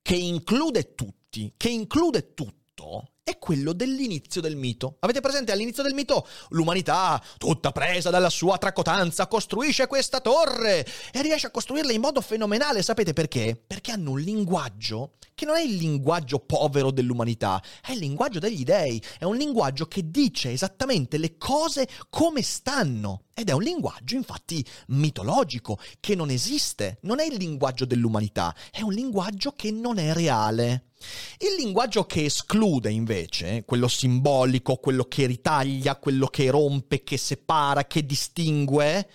[0.00, 4.96] che include tutti, che include tutto, è quello dell'inizio del mito.
[5.00, 11.22] Avete presente all'inizio del mito l'umanità, tutta presa dalla sua tracotanza, costruisce questa torre e
[11.22, 12.82] riesce a costruirla in modo fenomenale.
[12.82, 13.60] Sapete perché?
[13.66, 18.62] Perché hanno un linguaggio che non è il linguaggio povero dell'umanità, è il linguaggio degli
[18.62, 23.22] dei, è un linguaggio che dice esattamente le cose come stanno.
[23.40, 28.82] Ed è un linguaggio infatti mitologico, che non esiste, non è il linguaggio dell'umanità, è
[28.82, 30.90] un linguaggio che non è reale.
[31.38, 37.86] Il linguaggio che esclude invece, quello simbolico, quello che ritaglia, quello che rompe, che separa,
[37.86, 39.08] che distingue,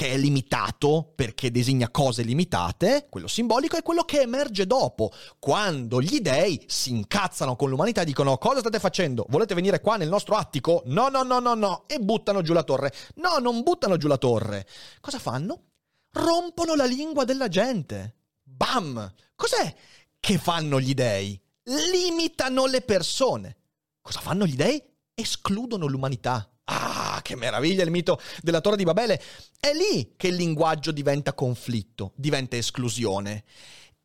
[0.00, 6.00] che è limitato perché designa cose limitate, quello simbolico è quello che emerge dopo, quando
[6.00, 9.26] gli dei si incazzano con l'umanità e dicono cosa state facendo?
[9.28, 10.80] Volete venire qua nel nostro attico?
[10.86, 12.94] No, no, no, no, no, e buttano giù la torre.
[13.16, 14.66] No, non buttano giù la torre.
[15.02, 15.64] Cosa fanno?
[16.12, 18.14] Rompono la lingua della gente.
[18.42, 19.12] Bam!
[19.34, 19.74] Cos'è
[20.18, 21.38] che fanno gli dei?
[21.64, 23.56] Limitano le persone.
[24.00, 24.82] Cosa fanno gli dei?
[25.12, 26.50] Escludono l'umanità.
[26.64, 29.20] Ah, che meraviglia il mito della Torre di Babele.
[29.58, 33.44] È lì che il linguaggio diventa conflitto, diventa esclusione.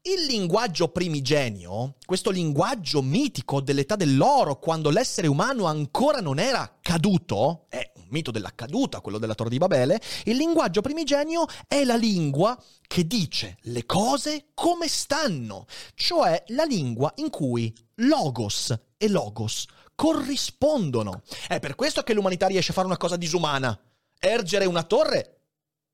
[0.08, 7.66] Il linguaggio primigenio, questo linguaggio mitico dell'età dell'oro, quando l'essere umano ancora non era caduto,
[7.70, 11.96] è un mito della caduta, quello della Torre di Babele, il linguaggio primigenio è la
[11.96, 19.66] lingua che dice le cose come stanno, cioè la lingua in cui logos e logos
[19.96, 21.24] corrispondono.
[21.48, 23.78] È per questo che l'umanità riesce a fare una cosa disumana,
[24.20, 25.32] ergere una torre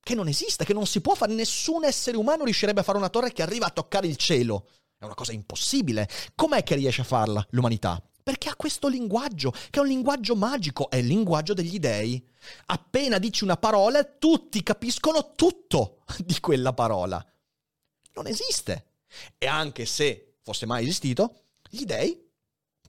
[0.04, 3.10] che non esiste, che non si può fare, nessun essere umano riuscirebbe a fare una
[3.10, 4.68] torre che arriva a toccare il cielo.
[4.98, 6.10] È una cosa impossibile.
[6.36, 8.02] Com'è che riesce a farla l'umanità?
[8.24, 12.24] Perché ha questo linguaggio, che è un linguaggio magico, è il linguaggio degli dei.
[12.68, 17.24] Appena dici una parola, tutti capiscono tutto di quella parola.
[18.14, 18.86] Non esiste.
[19.38, 22.30] E anche se fosse mai esistito, gli dei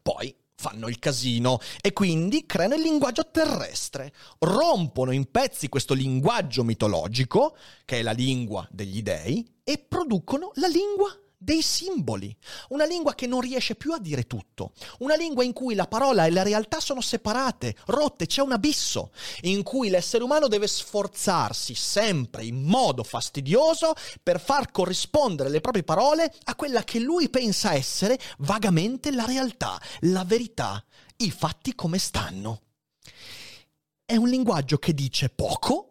[0.03, 6.63] poi fanno il casino e quindi creano il linguaggio terrestre, rompono in pezzi questo linguaggio
[6.63, 12.35] mitologico, che è la lingua degli dei, e producono la lingua dei simboli,
[12.69, 16.25] una lingua che non riesce più a dire tutto, una lingua in cui la parola
[16.25, 19.11] e la realtà sono separate, rotte, c'è un abisso,
[19.43, 25.83] in cui l'essere umano deve sforzarsi sempre in modo fastidioso per far corrispondere le proprie
[25.83, 30.83] parole a quella che lui pensa essere vagamente la realtà, la verità,
[31.17, 32.61] i fatti come stanno.
[34.05, 35.89] È un linguaggio che dice poco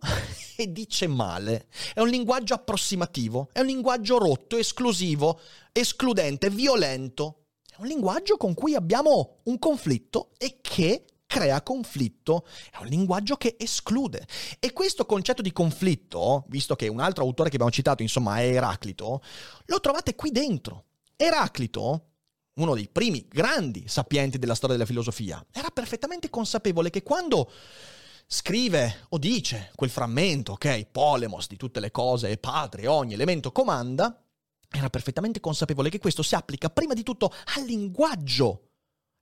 [0.61, 1.67] e dice male.
[1.93, 5.39] È un linguaggio approssimativo, è un linguaggio rotto, esclusivo,
[5.71, 7.45] escludente, violento.
[7.69, 13.37] È un linguaggio con cui abbiamo un conflitto e che crea conflitto, è un linguaggio
[13.37, 14.27] che esclude.
[14.59, 18.51] E questo concetto di conflitto, visto che un altro autore che abbiamo citato, insomma, è
[18.51, 19.21] Eraclito,
[19.65, 20.87] lo trovate qui dentro.
[21.15, 22.07] Eraclito,
[22.55, 27.49] uno dei primi grandi sapienti della storia della filosofia, era perfettamente consapevole che quando
[28.33, 33.51] scrive o dice quel frammento, ok, polemos di tutte le cose è padre, ogni elemento
[33.51, 34.23] comanda,
[34.69, 38.69] era perfettamente consapevole che questo si applica prima di tutto al linguaggio.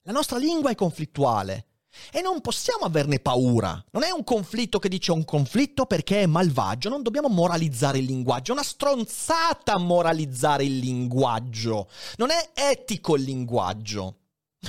[0.03, 1.65] La nostra lingua è conflittuale
[2.11, 3.83] e non possiamo averne paura.
[3.89, 8.05] Non è un conflitto che dice un conflitto perché è malvagio, non dobbiamo moralizzare il
[8.05, 11.89] linguaggio, è una stronzata moralizzare il linguaggio.
[12.17, 14.17] Non è etico il linguaggio.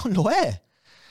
[0.03, 0.62] Non lo è.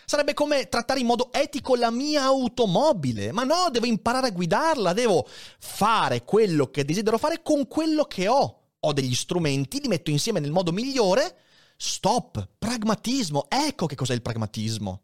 [0.09, 3.31] Sarebbe come trattare in modo etico la mia automobile.
[3.31, 5.23] Ma no, devo imparare a guidarla, devo
[5.59, 8.61] fare quello che desidero fare con quello che ho.
[8.79, 11.41] Ho degli strumenti, li metto insieme nel modo migliore.
[11.77, 13.45] Stop, pragmatismo.
[13.49, 15.01] Ecco che cos'è il pragmatismo.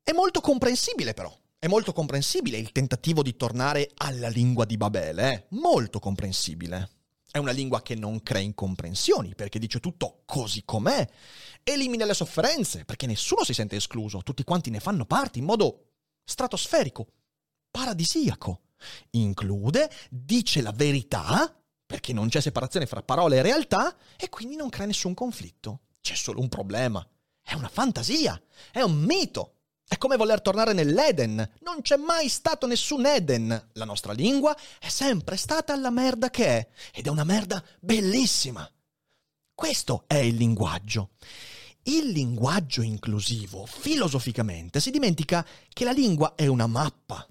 [0.00, 1.36] È molto comprensibile però.
[1.58, 5.46] È molto comprensibile il tentativo di tornare alla lingua di Babele, eh?
[5.56, 7.01] molto comprensibile.
[7.32, 11.08] È una lingua che non crea incomprensioni, perché dice tutto così com'è.
[11.62, 15.92] Elimina le sofferenze, perché nessuno si sente escluso, tutti quanti ne fanno parte in modo
[16.24, 17.06] stratosferico,
[17.70, 18.60] paradisiaco.
[19.12, 24.68] Include, dice la verità, perché non c'è separazione fra parole e realtà, e quindi non
[24.68, 25.84] crea nessun conflitto.
[26.02, 27.02] C'è solo un problema.
[27.40, 28.38] È una fantasia,
[28.70, 29.51] è un mito.
[29.92, 31.36] È come voler tornare nell'Eden.
[31.60, 33.68] Non c'è mai stato nessun Eden.
[33.74, 36.68] La nostra lingua è sempre stata la merda che è.
[36.94, 38.66] Ed è una merda bellissima.
[39.54, 41.10] Questo è il linguaggio.
[41.82, 47.28] Il linguaggio inclusivo, filosoficamente, si dimentica che la lingua è una mappa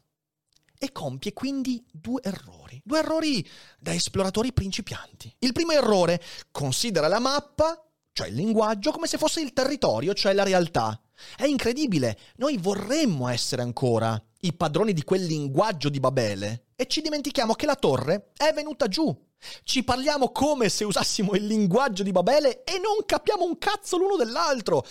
[0.78, 2.80] e compie quindi due errori.
[2.84, 3.50] Due errori
[3.80, 5.36] da esploratori principianti.
[5.40, 7.84] Il primo errore considera la mappa,
[8.14, 11.02] cioè il linguaggio, come se fosse il territorio, cioè la realtà.
[11.36, 17.02] È incredibile, noi vorremmo essere ancora i padroni di quel linguaggio di Babele e ci
[17.02, 19.16] dimentichiamo che la torre è venuta giù.
[19.64, 24.16] Ci parliamo come se usassimo il linguaggio di Babele e non capiamo un cazzo l'uno
[24.16, 24.86] dell'altro.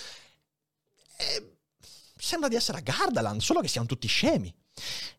[1.16, 1.57] E
[2.16, 4.53] sembra di essere a Gardaland, solo che siamo tutti scemi.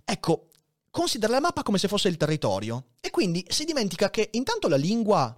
[0.03, 0.49] Ecco,
[0.89, 4.75] considera la mappa come se fosse il territorio e quindi si dimentica che intanto la
[4.75, 5.37] lingua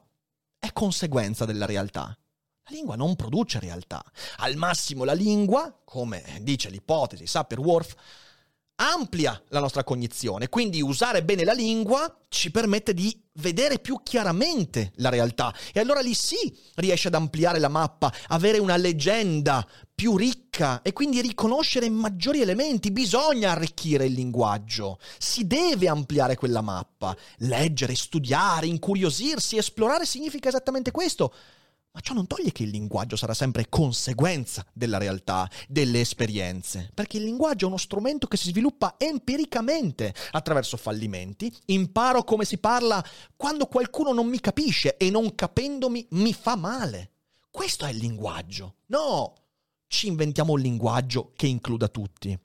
[0.58, 2.18] è conseguenza della realtà.
[2.66, 4.02] La lingua non produce realtà.
[4.38, 7.94] Al massimo la lingua, come dice l'ipotesi Sapir-Whorf,
[8.76, 14.94] amplia la nostra cognizione, quindi usare bene la lingua ci permette di vedere più chiaramente
[14.96, 15.54] la realtà.
[15.74, 20.94] E allora lì sì riesce ad ampliare la mappa, avere una leggenda più ricca e
[20.94, 28.68] quindi riconoscere maggiori elementi, bisogna arricchire il linguaggio, si deve ampliare quella mappa, leggere, studiare,
[28.68, 31.34] incuriosirsi, esplorare significa esattamente questo.
[31.96, 37.18] Ma ciò non toglie che il linguaggio sarà sempre conseguenza della realtà, delle esperienze, perché
[37.18, 41.56] il linguaggio è uno strumento che si sviluppa empiricamente attraverso fallimenti.
[41.68, 43.04] Imparo come si parla
[43.36, 47.12] quando qualcuno non mi capisce e non capendomi mi fa male.
[47.52, 48.78] Questo è il linguaggio.
[48.88, 49.36] No,
[49.86, 52.36] ci inventiamo un linguaggio che includa tutti.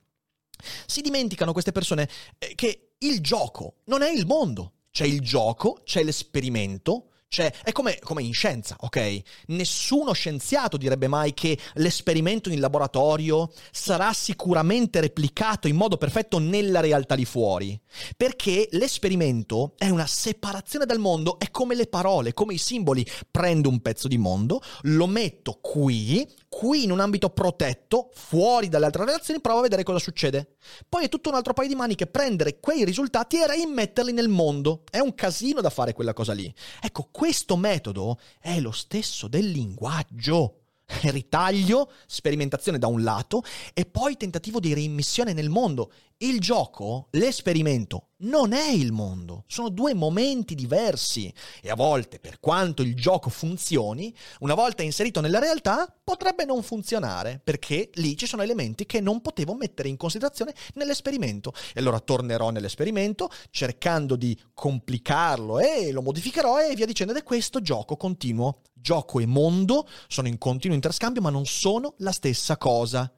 [0.85, 4.75] Si dimenticano queste persone eh, che il gioco non è il mondo.
[4.91, 9.21] C'è il gioco, c'è l'esperimento, cioè, è come, come, in scienza, ok?
[9.49, 16.81] Nessuno scienziato direbbe mai che l'esperimento in laboratorio sarà sicuramente replicato in modo perfetto nella
[16.81, 17.79] realtà lì fuori.
[18.17, 23.07] Perché l'esperimento è una separazione dal mondo, è come le parole, come i simboli.
[23.31, 28.87] Prendo un pezzo di mondo, lo metto qui, qui in un ambito protetto, fuori dalle
[28.87, 30.57] altre relazioni, provo a vedere cosa succede.
[30.89, 34.85] Poi è tutto un altro paio di maniche prendere quei risultati e reimmetterli nel mondo.
[34.91, 36.53] È un casino da fare quella cosa lì.
[36.81, 40.68] Ecco, questo metodo è lo stesso del linguaggio.
[41.11, 43.43] ritaglio, sperimentazione da un lato
[43.75, 45.93] e poi tentativo di reimmissione nel mondo.
[46.21, 51.33] Il gioco, l'esperimento, non è il mondo, sono due momenti diversi
[51.63, 56.65] e a volte, per quanto il gioco funzioni, una volta inserito nella realtà potrebbe non
[56.65, 61.53] funzionare perché lì ci sono elementi che non potevo mettere in considerazione nell'esperimento.
[61.73, 67.13] E allora tornerò nell'esperimento cercando di complicarlo e lo modificherò e via dicendo.
[67.13, 68.63] Ed è questo gioco continuo.
[68.81, 73.11] Gioco e mondo sono in continuo interscambio ma non sono la stessa cosa.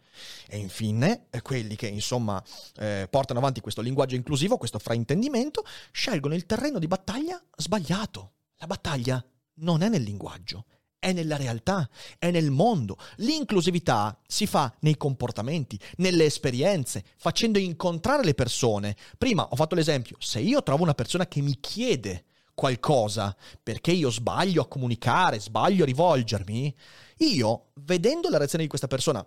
[0.47, 2.43] E infine, eh, quelli che insomma
[2.77, 8.33] eh, portano avanti questo linguaggio inclusivo, questo fraintendimento, scelgono il terreno di battaglia sbagliato.
[8.57, 9.25] La battaglia
[9.61, 10.67] non è nel linguaggio,
[10.99, 11.89] è nella realtà,
[12.19, 12.99] è nel mondo.
[13.17, 18.97] L'inclusività si fa nei comportamenti, nelle esperienze, facendo incontrare le persone.
[19.17, 22.27] Prima ho fatto l'esempio, se io trovo una persona che mi chiede
[22.61, 26.77] qualcosa perché io sbaglio a comunicare, sbaglio a rivolgermi,
[27.21, 29.27] io, vedendo la reazione di questa persona,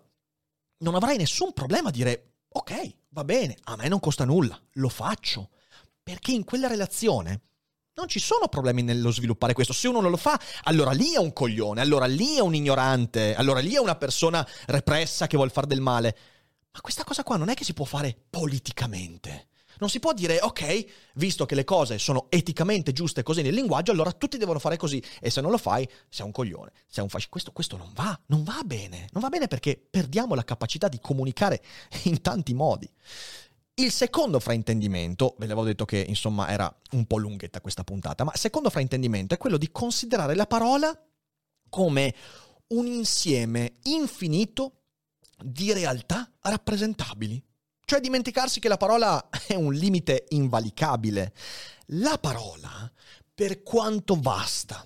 [0.78, 4.90] non avrai nessun problema a dire ok, va bene, a me non costa nulla, lo
[4.90, 5.50] faccio.
[6.04, 7.42] Perché in quella relazione
[7.96, 9.74] non ci sono problemi nello sviluppare questo.
[9.74, 13.34] Se uno non lo fa, allora lì è un coglione, allora lì è un ignorante,
[13.34, 16.18] allora lì è una persona repressa che vuole fare del male.
[16.72, 19.48] Ma questa cosa qua non è che si può fare politicamente.
[19.80, 23.92] Non si può dire, ok, visto che le cose sono eticamente giuste così nel linguaggio,
[23.92, 25.04] allora tutti devono fare così.
[25.20, 27.32] E se non lo fai, sei un coglione, sei un fascista.
[27.32, 29.08] Questo, questo non va, non va bene.
[29.12, 31.62] Non va bene perché perdiamo la capacità di comunicare
[32.04, 32.90] in tanti modi.
[33.76, 38.32] Il secondo fraintendimento, ve l'avevo detto che insomma era un po' lunghetta questa puntata, ma
[38.32, 40.96] il secondo fraintendimento è quello di considerare la parola
[41.70, 42.14] come
[42.68, 44.82] un insieme infinito
[45.44, 47.44] di realtà rappresentabili.
[47.94, 51.32] Cioè dimenticarsi che la parola è un limite invalicabile.
[51.90, 52.92] La parola,
[53.36, 54.84] per quanto vasta,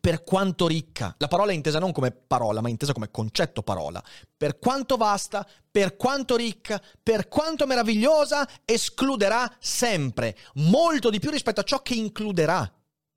[0.00, 4.02] per quanto ricca, la parola è intesa non come parola, ma intesa come concetto parola,
[4.34, 11.60] per quanto vasta, per quanto ricca, per quanto meravigliosa, escluderà sempre molto di più rispetto
[11.60, 12.66] a ciò che includerà.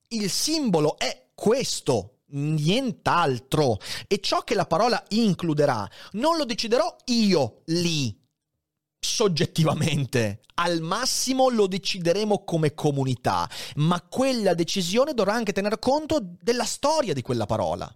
[0.09, 3.79] Il simbolo è questo, nient'altro.
[4.05, 8.21] E ciò che la parola includerà non lo deciderò io lì,
[9.03, 10.41] soggettivamente.
[10.55, 17.13] Al massimo lo decideremo come comunità, ma quella decisione dovrà anche tener conto della storia
[17.13, 17.93] di quella parola.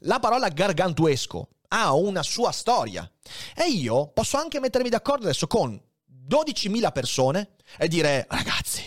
[0.00, 3.10] La parola gargantuesco ha una sua storia
[3.54, 5.80] e io posso anche mettermi d'accordo adesso con
[6.28, 8.82] 12.000 persone e dire ragazzi,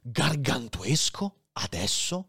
[0.00, 2.28] gargantuesco adesso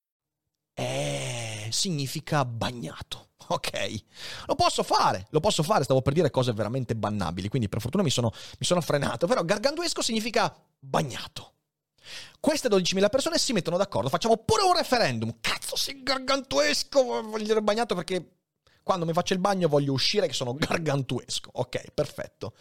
[0.81, 3.27] Eh, significa bagnato.
[3.51, 4.03] Ok,
[4.45, 8.01] lo posso fare, lo posso fare, stavo per dire cose veramente bannabili, quindi per fortuna
[8.01, 11.55] mi sono, mi sono frenato, però gargantuesco significa bagnato.
[12.39, 15.35] Queste 12.000 persone si mettono d'accordo, facciamo pure un referendum.
[15.41, 18.37] Cazzo, sei gargantuesco, voglio dire bagnato perché
[18.83, 21.49] quando mi faccio il bagno voglio uscire che sono gargantuesco.
[21.53, 22.53] Ok, perfetto.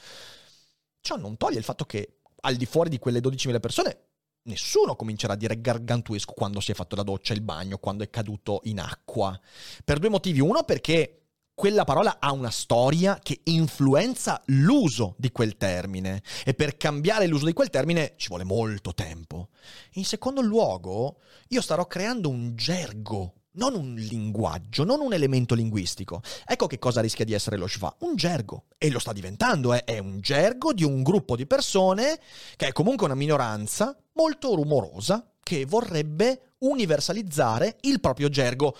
[1.00, 4.09] Ciò non toglie il fatto che al di fuori di quelle 12.000 persone
[4.42, 8.10] nessuno comincerà a dire gargantuesco quando si è fatto la doccia, il bagno, quando è
[8.10, 9.38] caduto in acqua.
[9.84, 10.40] Per due motivi.
[10.40, 11.20] Uno, perché
[11.60, 17.44] quella parola ha una storia che influenza l'uso di quel termine e per cambiare l'uso
[17.44, 19.48] di quel termine ci vuole molto tempo.
[19.92, 21.18] In secondo luogo,
[21.48, 26.22] io starò creando un gergo non un linguaggio, non un elemento linguistico.
[26.46, 28.64] Ecco che cosa rischia di essere lo schwa, un gergo.
[28.78, 29.84] E lo sta diventando, eh?
[29.84, 32.20] è un gergo di un gruppo di persone
[32.56, 38.76] che è comunque una minoranza molto rumorosa che vorrebbe universalizzare il proprio gergo.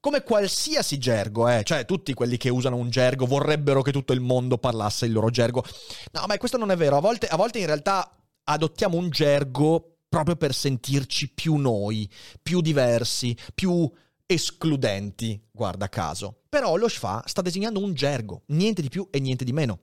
[0.00, 1.62] Come qualsiasi gergo, eh?
[1.64, 5.30] cioè tutti quelli che usano un gergo vorrebbero che tutto il mondo parlasse il loro
[5.30, 5.64] gergo.
[6.12, 6.96] No, ma questo non è vero.
[6.96, 8.08] A volte, a volte in realtà
[8.44, 12.08] adottiamo un gergo proprio per sentirci più noi,
[12.40, 13.90] più diversi, più
[14.26, 16.42] escludenti, guarda caso.
[16.48, 19.80] Però lo Schwa sta disegnando un gergo, niente di più e niente di meno.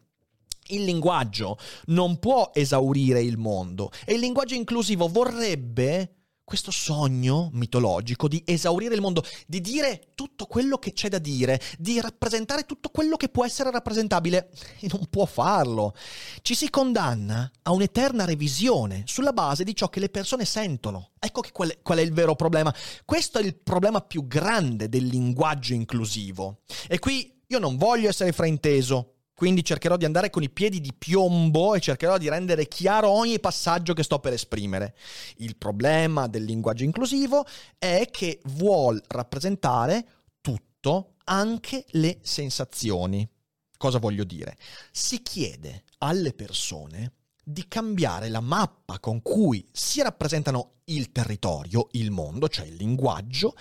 [0.68, 8.28] Il linguaggio non può esaurire il mondo e il linguaggio inclusivo vorrebbe questo sogno mitologico
[8.28, 12.90] di esaurire il mondo, di dire tutto quello che c'è da dire, di rappresentare tutto
[12.90, 15.96] quello che può essere rappresentabile, e non può farlo.
[16.42, 21.12] Ci si condanna a un'eterna revisione sulla base di ciò che le persone sentono.
[21.20, 22.74] Ecco qual è, qual è il vero problema.
[23.06, 26.62] Questo è il problema più grande del linguaggio inclusivo.
[26.88, 29.13] E qui io non voglio essere frainteso,
[29.44, 33.42] quindi cercherò di andare con i piedi di piombo e cercherò di rendere chiaro ogni
[33.42, 34.96] passaggio che sto per esprimere.
[35.40, 37.46] Il problema del linguaggio inclusivo
[37.78, 40.08] è che vuol rappresentare
[40.40, 43.30] tutto, anche le sensazioni.
[43.76, 44.56] Cosa voglio dire?
[44.94, 47.12] Si chiede alle persone
[47.44, 53.58] di cambiare la mappa con cui si rappresentano il territorio, il mondo, cioè il linguaggio,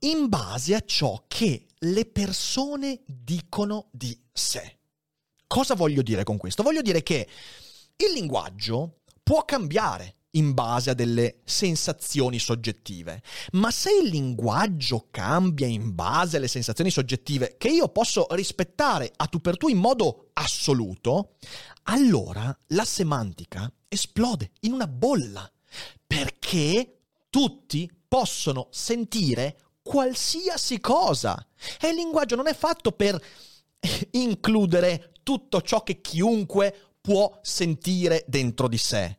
[0.00, 4.77] in base a ciò che le persone dicono di sé.
[5.48, 6.62] Cosa voglio dire con questo?
[6.62, 7.26] Voglio dire che
[7.96, 13.22] il linguaggio può cambiare in base a delle sensazioni soggettive.
[13.52, 19.26] Ma se il linguaggio cambia in base alle sensazioni soggettive, che io posso rispettare a
[19.26, 21.36] tu per tu in modo assoluto,
[21.84, 25.50] allora la semantica esplode in una bolla.
[26.06, 26.98] Perché
[27.30, 31.46] tutti possono sentire qualsiasi cosa.
[31.80, 33.20] E il linguaggio non è fatto per
[34.12, 39.18] includere tutto ciò che chiunque può sentire dentro di sé.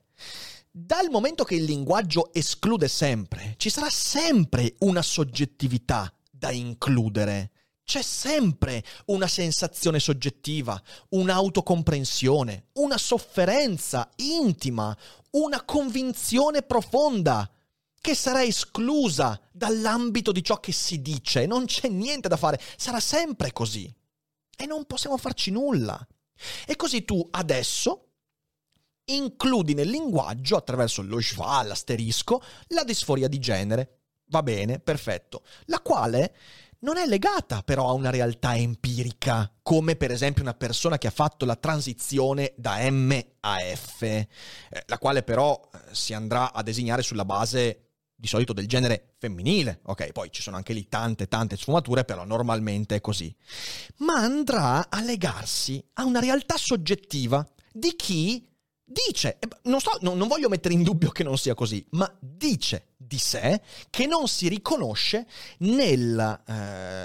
[0.71, 7.51] Dal momento che il linguaggio esclude sempre, ci sarà sempre una soggettività da includere.
[7.83, 10.79] C'è sempre una sensazione soggettiva,
[11.09, 14.95] un'autocomprensione, una sofferenza intima,
[15.31, 17.51] una convinzione profonda
[17.99, 21.47] che sarà esclusa dall'ambito di ciò che si dice.
[21.47, 23.91] Non c'è niente da fare, sarà sempre così
[24.61, 26.05] e non possiamo farci nulla.
[26.65, 28.07] E così tu adesso
[29.05, 34.01] includi nel linguaggio, attraverso lo schwa, l'asterisco, la disforia di genere.
[34.25, 35.43] Va bene, perfetto.
[35.65, 36.35] La quale
[36.79, 41.11] non è legata però a una realtà empirica, come per esempio una persona che ha
[41.11, 44.27] fatto la transizione da M a F, eh,
[44.87, 47.88] la quale però eh, si andrà a designare sulla base
[48.19, 52.25] di solito del genere femminile, ok, poi ci sono anche lì tante tante sfumature, però
[52.25, 53.33] normalmente è così,
[53.99, 58.45] ma andrà a legarsi a una realtà soggettiva di chi
[58.83, 62.87] dice, non, sto, non, non voglio mettere in dubbio che non sia così, ma dice
[62.97, 65.25] di sé che non si riconosce
[65.59, 66.43] nella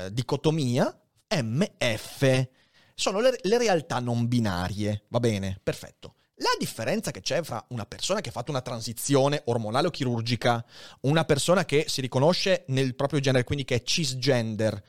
[0.06, 2.48] eh, dicotomia MF.
[2.92, 5.60] Sono le, le realtà non binarie, va bene?
[5.62, 6.14] Perfetto.
[6.38, 10.64] La differenza che c'è fra una persona che ha fatto una transizione ormonale o chirurgica,
[11.02, 14.82] una persona che si riconosce nel proprio genere, quindi che è cisgender,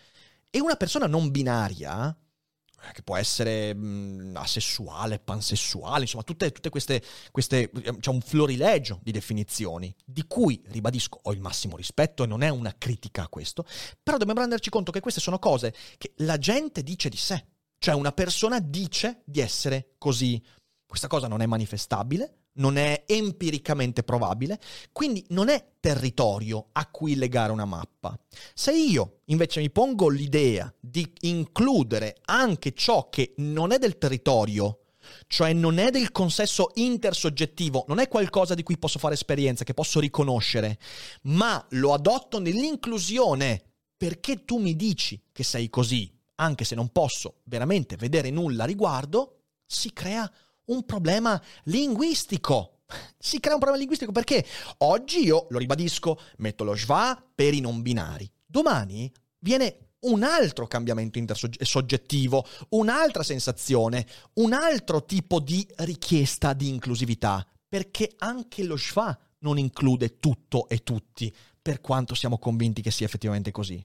[0.49, 6.69] e una persona non binaria, eh, che può essere mh, asessuale, pansessuale, insomma, tutte, tutte
[6.69, 7.69] queste, queste,
[7.99, 12.49] c'è un florilegio di definizioni, di cui, ribadisco, ho il massimo rispetto e non è
[12.49, 13.65] una critica a questo,
[14.01, 17.45] però dobbiamo renderci conto che queste sono cose che la gente dice di sé,
[17.77, 20.41] cioè una persona dice di essere così
[20.86, 24.59] questa cosa non è manifestabile, non è empiricamente provabile,
[24.91, 28.17] quindi non è territorio a cui legare una mappa.
[28.53, 34.79] Se io invece mi pongo l'idea di includere anche ciò che non è del territorio,
[35.27, 39.73] cioè non è del consesso intersoggettivo, non è qualcosa di cui posso fare esperienza, che
[39.73, 40.79] posso riconoscere,
[41.23, 43.63] ma lo adotto nell'inclusione
[43.97, 48.67] perché tu mi dici che sei così, anche se non posso veramente vedere nulla a
[48.67, 50.29] riguardo, si crea
[50.66, 52.72] un problema linguistico.
[53.18, 54.45] Si crea un problema linguistico perché
[54.80, 58.30] oggi io, lo ribadisco, metto lo schwa per i non binari.
[58.45, 67.45] Domani viene un altro cambiamento intersoggettivo, un'altra sensazione, un altro tipo di richiesta di inclusività,
[67.68, 73.05] perché anche lo schwa non include tutto e tutti, per quanto siamo convinti che sia
[73.05, 73.84] effettivamente così.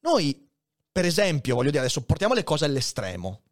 [0.00, 0.48] Noi,
[0.92, 3.42] per esempio, voglio dire, adesso portiamo le cose all'estremo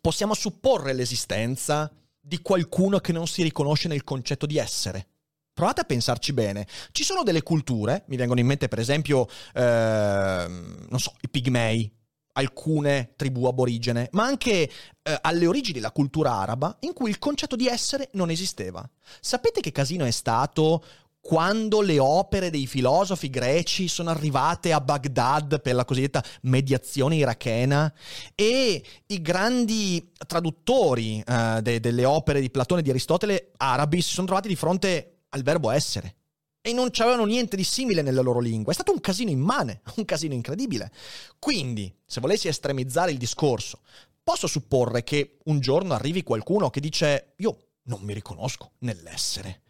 [0.00, 1.90] possiamo supporre l'esistenza
[2.20, 5.06] di qualcuno che non si riconosce nel concetto di essere.
[5.52, 6.66] Provate a pensarci bene.
[6.92, 10.46] Ci sono delle culture, mi vengono in mente per esempio, eh,
[10.88, 11.90] non so, i pigmei,
[12.32, 17.56] alcune tribù aborigene, ma anche eh, alle origini della cultura araba, in cui il concetto
[17.56, 18.88] di essere non esisteva.
[19.20, 20.84] Sapete che casino è stato
[21.20, 27.92] quando le opere dei filosofi greci sono arrivate a Baghdad per la cosiddetta mediazione irachena
[28.34, 34.14] e i grandi traduttori uh, de- delle opere di Platone e di Aristotele arabi si
[34.14, 36.14] sono trovati di fronte al verbo essere
[36.60, 38.72] e non c'avevano niente di simile nella loro lingua.
[38.72, 40.92] È stato un casino immane, un casino incredibile.
[41.38, 43.80] Quindi, se volessi estremizzare il discorso,
[44.22, 49.62] posso supporre che un giorno arrivi qualcuno che dice io non mi riconosco nell'essere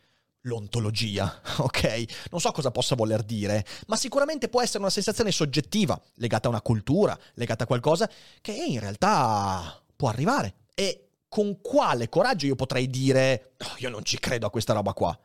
[0.49, 2.05] l'ontologia, ok?
[2.31, 6.51] Non so cosa possa voler dire, ma sicuramente può essere una sensazione soggettiva, legata a
[6.51, 10.55] una cultura, legata a qualcosa che in realtà può arrivare.
[10.75, 14.93] E con quale coraggio io potrei dire, oh, io non ci credo a questa roba
[14.93, 15.17] qua.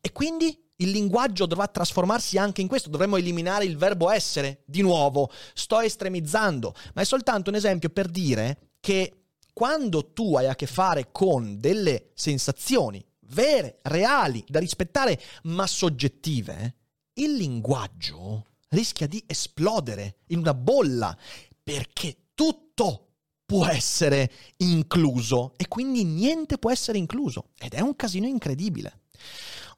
[0.00, 4.62] E quindi il linguaggio dovrà trasformarsi anche in questo, dovremmo eliminare il verbo essere.
[4.64, 9.14] Di nuovo, sto estremizzando, ma è soltanto un esempio per dire che
[9.52, 16.76] quando tu hai a che fare con delle sensazioni vere, reali, da rispettare, ma soggettive,
[17.14, 21.16] il linguaggio rischia di esplodere in una bolla,
[21.62, 23.08] perché tutto
[23.44, 29.00] può essere incluso e quindi niente può essere incluso ed è un casino incredibile.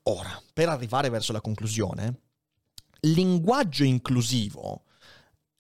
[0.05, 2.21] Ora, per arrivare verso la conclusione,
[3.01, 4.85] linguaggio inclusivo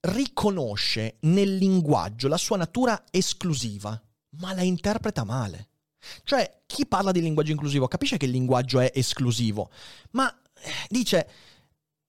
[0.00, 4.00] riconosce nel linguaggio la sua natura esclusiva,
[4.40, 5.68] ma la interpreta male.
[6.24, 9.70] Cioè, chi parla di linguaggio inclusivo capisce che il linguaggio è esclusivo,
[10.12, 10.32] ma
[10.62, 11.28] eh, dice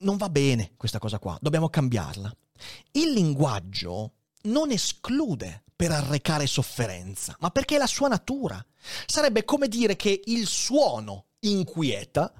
[0.03, 2.35] non va bene questa cosa qua, dobbiamo cambiarla.
[2.91, 4.13] Il linguaggio
[4.43, 8.63] non esclude per arrecare sofferenza, ma perché è la sua natura.
[9.05, 12.31] Sarebbe come dire che il suono inquieta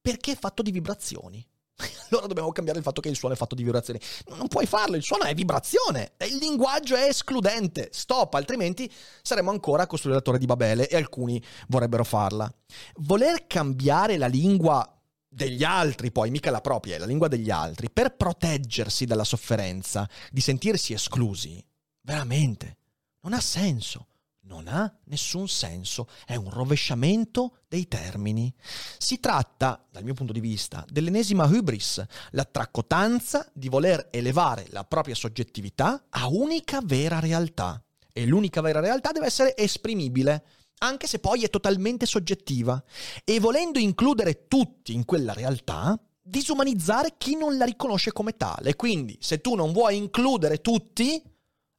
[0.00, 1.44] perché è fatto di vibrazioni.
[2.10, 4.00] Allora dobbiamo cambiare il fatto che il suono è fatto di vibrazioni.
[4.28, 6.12] Non puoi farlo, il suono è vibrazione.
[6.26, 7.88] Il linguaggio è escludente.
[7.92, 8.90] Stop, altrimenti
[9.22, 12.52] saremo ancora a costruire la torre di Babele e alcuni vorrebbero farla.
[12.96, 14.92] Voler cambiare la lingua
[15.28, 20.08] degli altri, poi mica la propria, è la lingua degli altri, per proteggersi dalla sofferenza
[20.30, 21.62] di sentirsi esclusi,
[22.00, 22.76] veramente
[23.20, 24.06] non ha senso
[24.48, 28.52] non ha nessun senso, è un rovesciamento dei termini.
[28.96, 34.84] Si tratta, dal mio punto di vista, dell'ennesima hubris, la traccotanza di voler elevare la
[34.84, 37.80] propria soggettività a unica vera realtà.
[38.10, 40.44] E l'unica vera realtà deve essere esprimibile,
[40.78, 42.82] anche se poi è totalmente soggettiva.
[43.24, 48.76] E volendo includere tutti in quella realtà, disumanizzare chi non la riconosce come tale.
[48.76, 51.22] Quindi, se tu non vuoi includere tutti,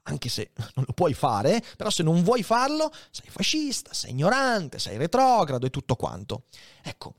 [0.04, 4.80] anche se non lo puoi fare, però se non vuoi farlo sei fascista, sei ignorante,
[4.80, 6.46] sei retrogrado e tutto quanto.
[6.82, 7.16] Ecco,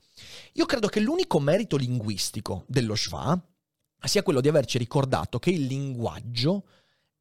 [0.53, 3.39] io credo che l'unico merito linguistico dello Schwa
[4.03, 6.65] sia quello di averci ricordato che il linguaggio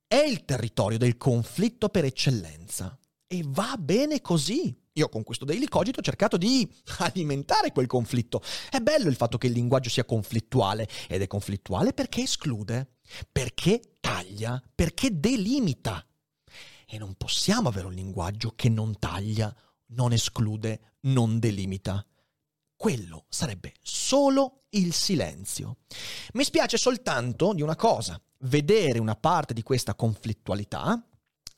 [0.07, 2.99] è il territorio del conflitto per eccellenza.
[3.27, 4.77] E va bene così.
[4.95, 8.43] Io con questo Daily Cogito ho cercato di alimentare quel conflitto.
[8.69, 12.97] È bello il fatto che il linguaggio sia conflittuale ed è conflittuale perché esclude
[13.31, 16.05] perché taglia, perché delimita.
[16.87, 19.55] E non possiamo avere un linguaggio che non taglia,
[19.89, 22.05] non esclude, non delimita.
[22.77, 25.79] Quello sarebbe solo il silenzio.
[26.33, 31.05] Mi spiace soltanto di una cosa, vedere una parte di questa conflittualità,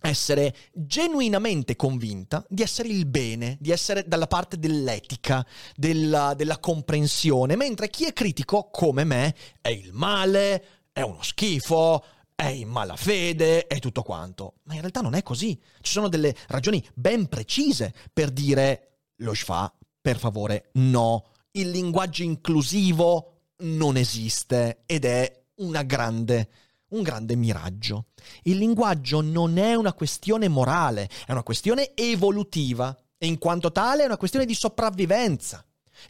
[0.02, 5.46] essere genuinamente convinta di essere il bene, di essere dalla parte dell'etica,
[5.76, 12.04] della, della comprensione, mentre chi è critico, come me, è il male, è uno schifo,
[12.34, 14.54] è in malafede e tutto quanto.
[14.64, 15.58] Ma in realtà non è così.
[15.80, 21.26] Ci sono delle ragioni ben precise per dire lo schfa, per favore, no.
[21.52, 23.28] Il linguaggio inclusivo
[23.58, 26.48] non esiste ed è una grande
[26.92, 28.06] un grande miraggio.
[28.42, 34.02] Il linguaggio non è una questione morale, è una questione evolutiva e in quanto tale
[34.02, 35.64] è una questione di sopravvivenza.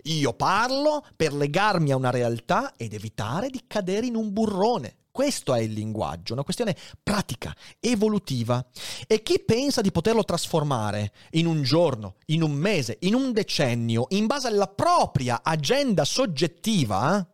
[0.05, 4.97] Io parlo per legarmi a una realtà ed evitare di cadere in un burrone.
[5.13, 8.65] Questo è il linguaggio, una questione pratica, evolutiva.
[9.07, 14.07] E chi pensa di poterlo trasformare in un giorno, in un mese, in un decennio,
[14.11, 17.27] in base alla propria agenda soggettiva,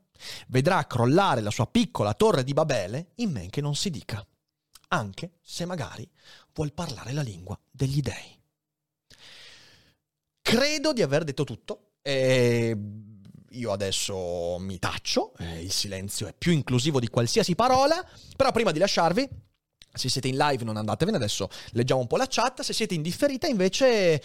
[0.49, 4.26] vedrà crollare la sua piccola torre di Babele in men che non si dica,
[4.88, 6.09] anche se magari
[6.53, 8.36] vuol parlare la lingua degli dei.
[10.42, 11.88] Credo di aver detto tutto.
[12.09, 12.75] E
[13.51, 18.03] io adesso mi taccio, eh, il silenzio è più inclusivo di qualsiasi parola,
[18.35, 19.29] però prima di lasciarvi,
[19.93, 23.03] se siete in live non andatevene, adesso leggiamo un po' la chat, se siete in
[23.03, 24.23] differita invece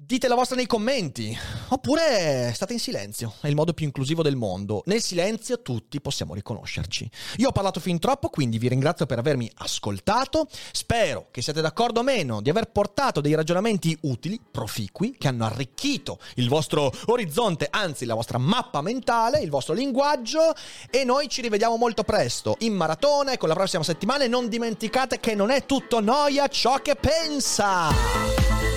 [0.00, 1.36] Dite la vostra nei commenti,
[1.70, 4.84] oppure state in silenzio, è il modo più inclusivo del mondo.
[4.86, 7.10] Nel silenzio tutti possiamo riconoscerci.
[7.38, 10.46] Io ho parlato fin troppo, quindi vi ringrazio per avermi ascoltato.
[10.70, 15.44] Spero che siate d'accordo o meno di aver portato dei ragionamenti utili, proficui, che hanno
[15.44, 20.54] arricchito il vostro orizzonte, anzi la vostra mappa mentale, il vostro linguaggio.
[20.90, 24.22] E noi ci rivediamo molto presto in maratona e con la prossima settimana.
[24.22, 28.67] E non dimenticate che non è tutto noia ciò che pensa.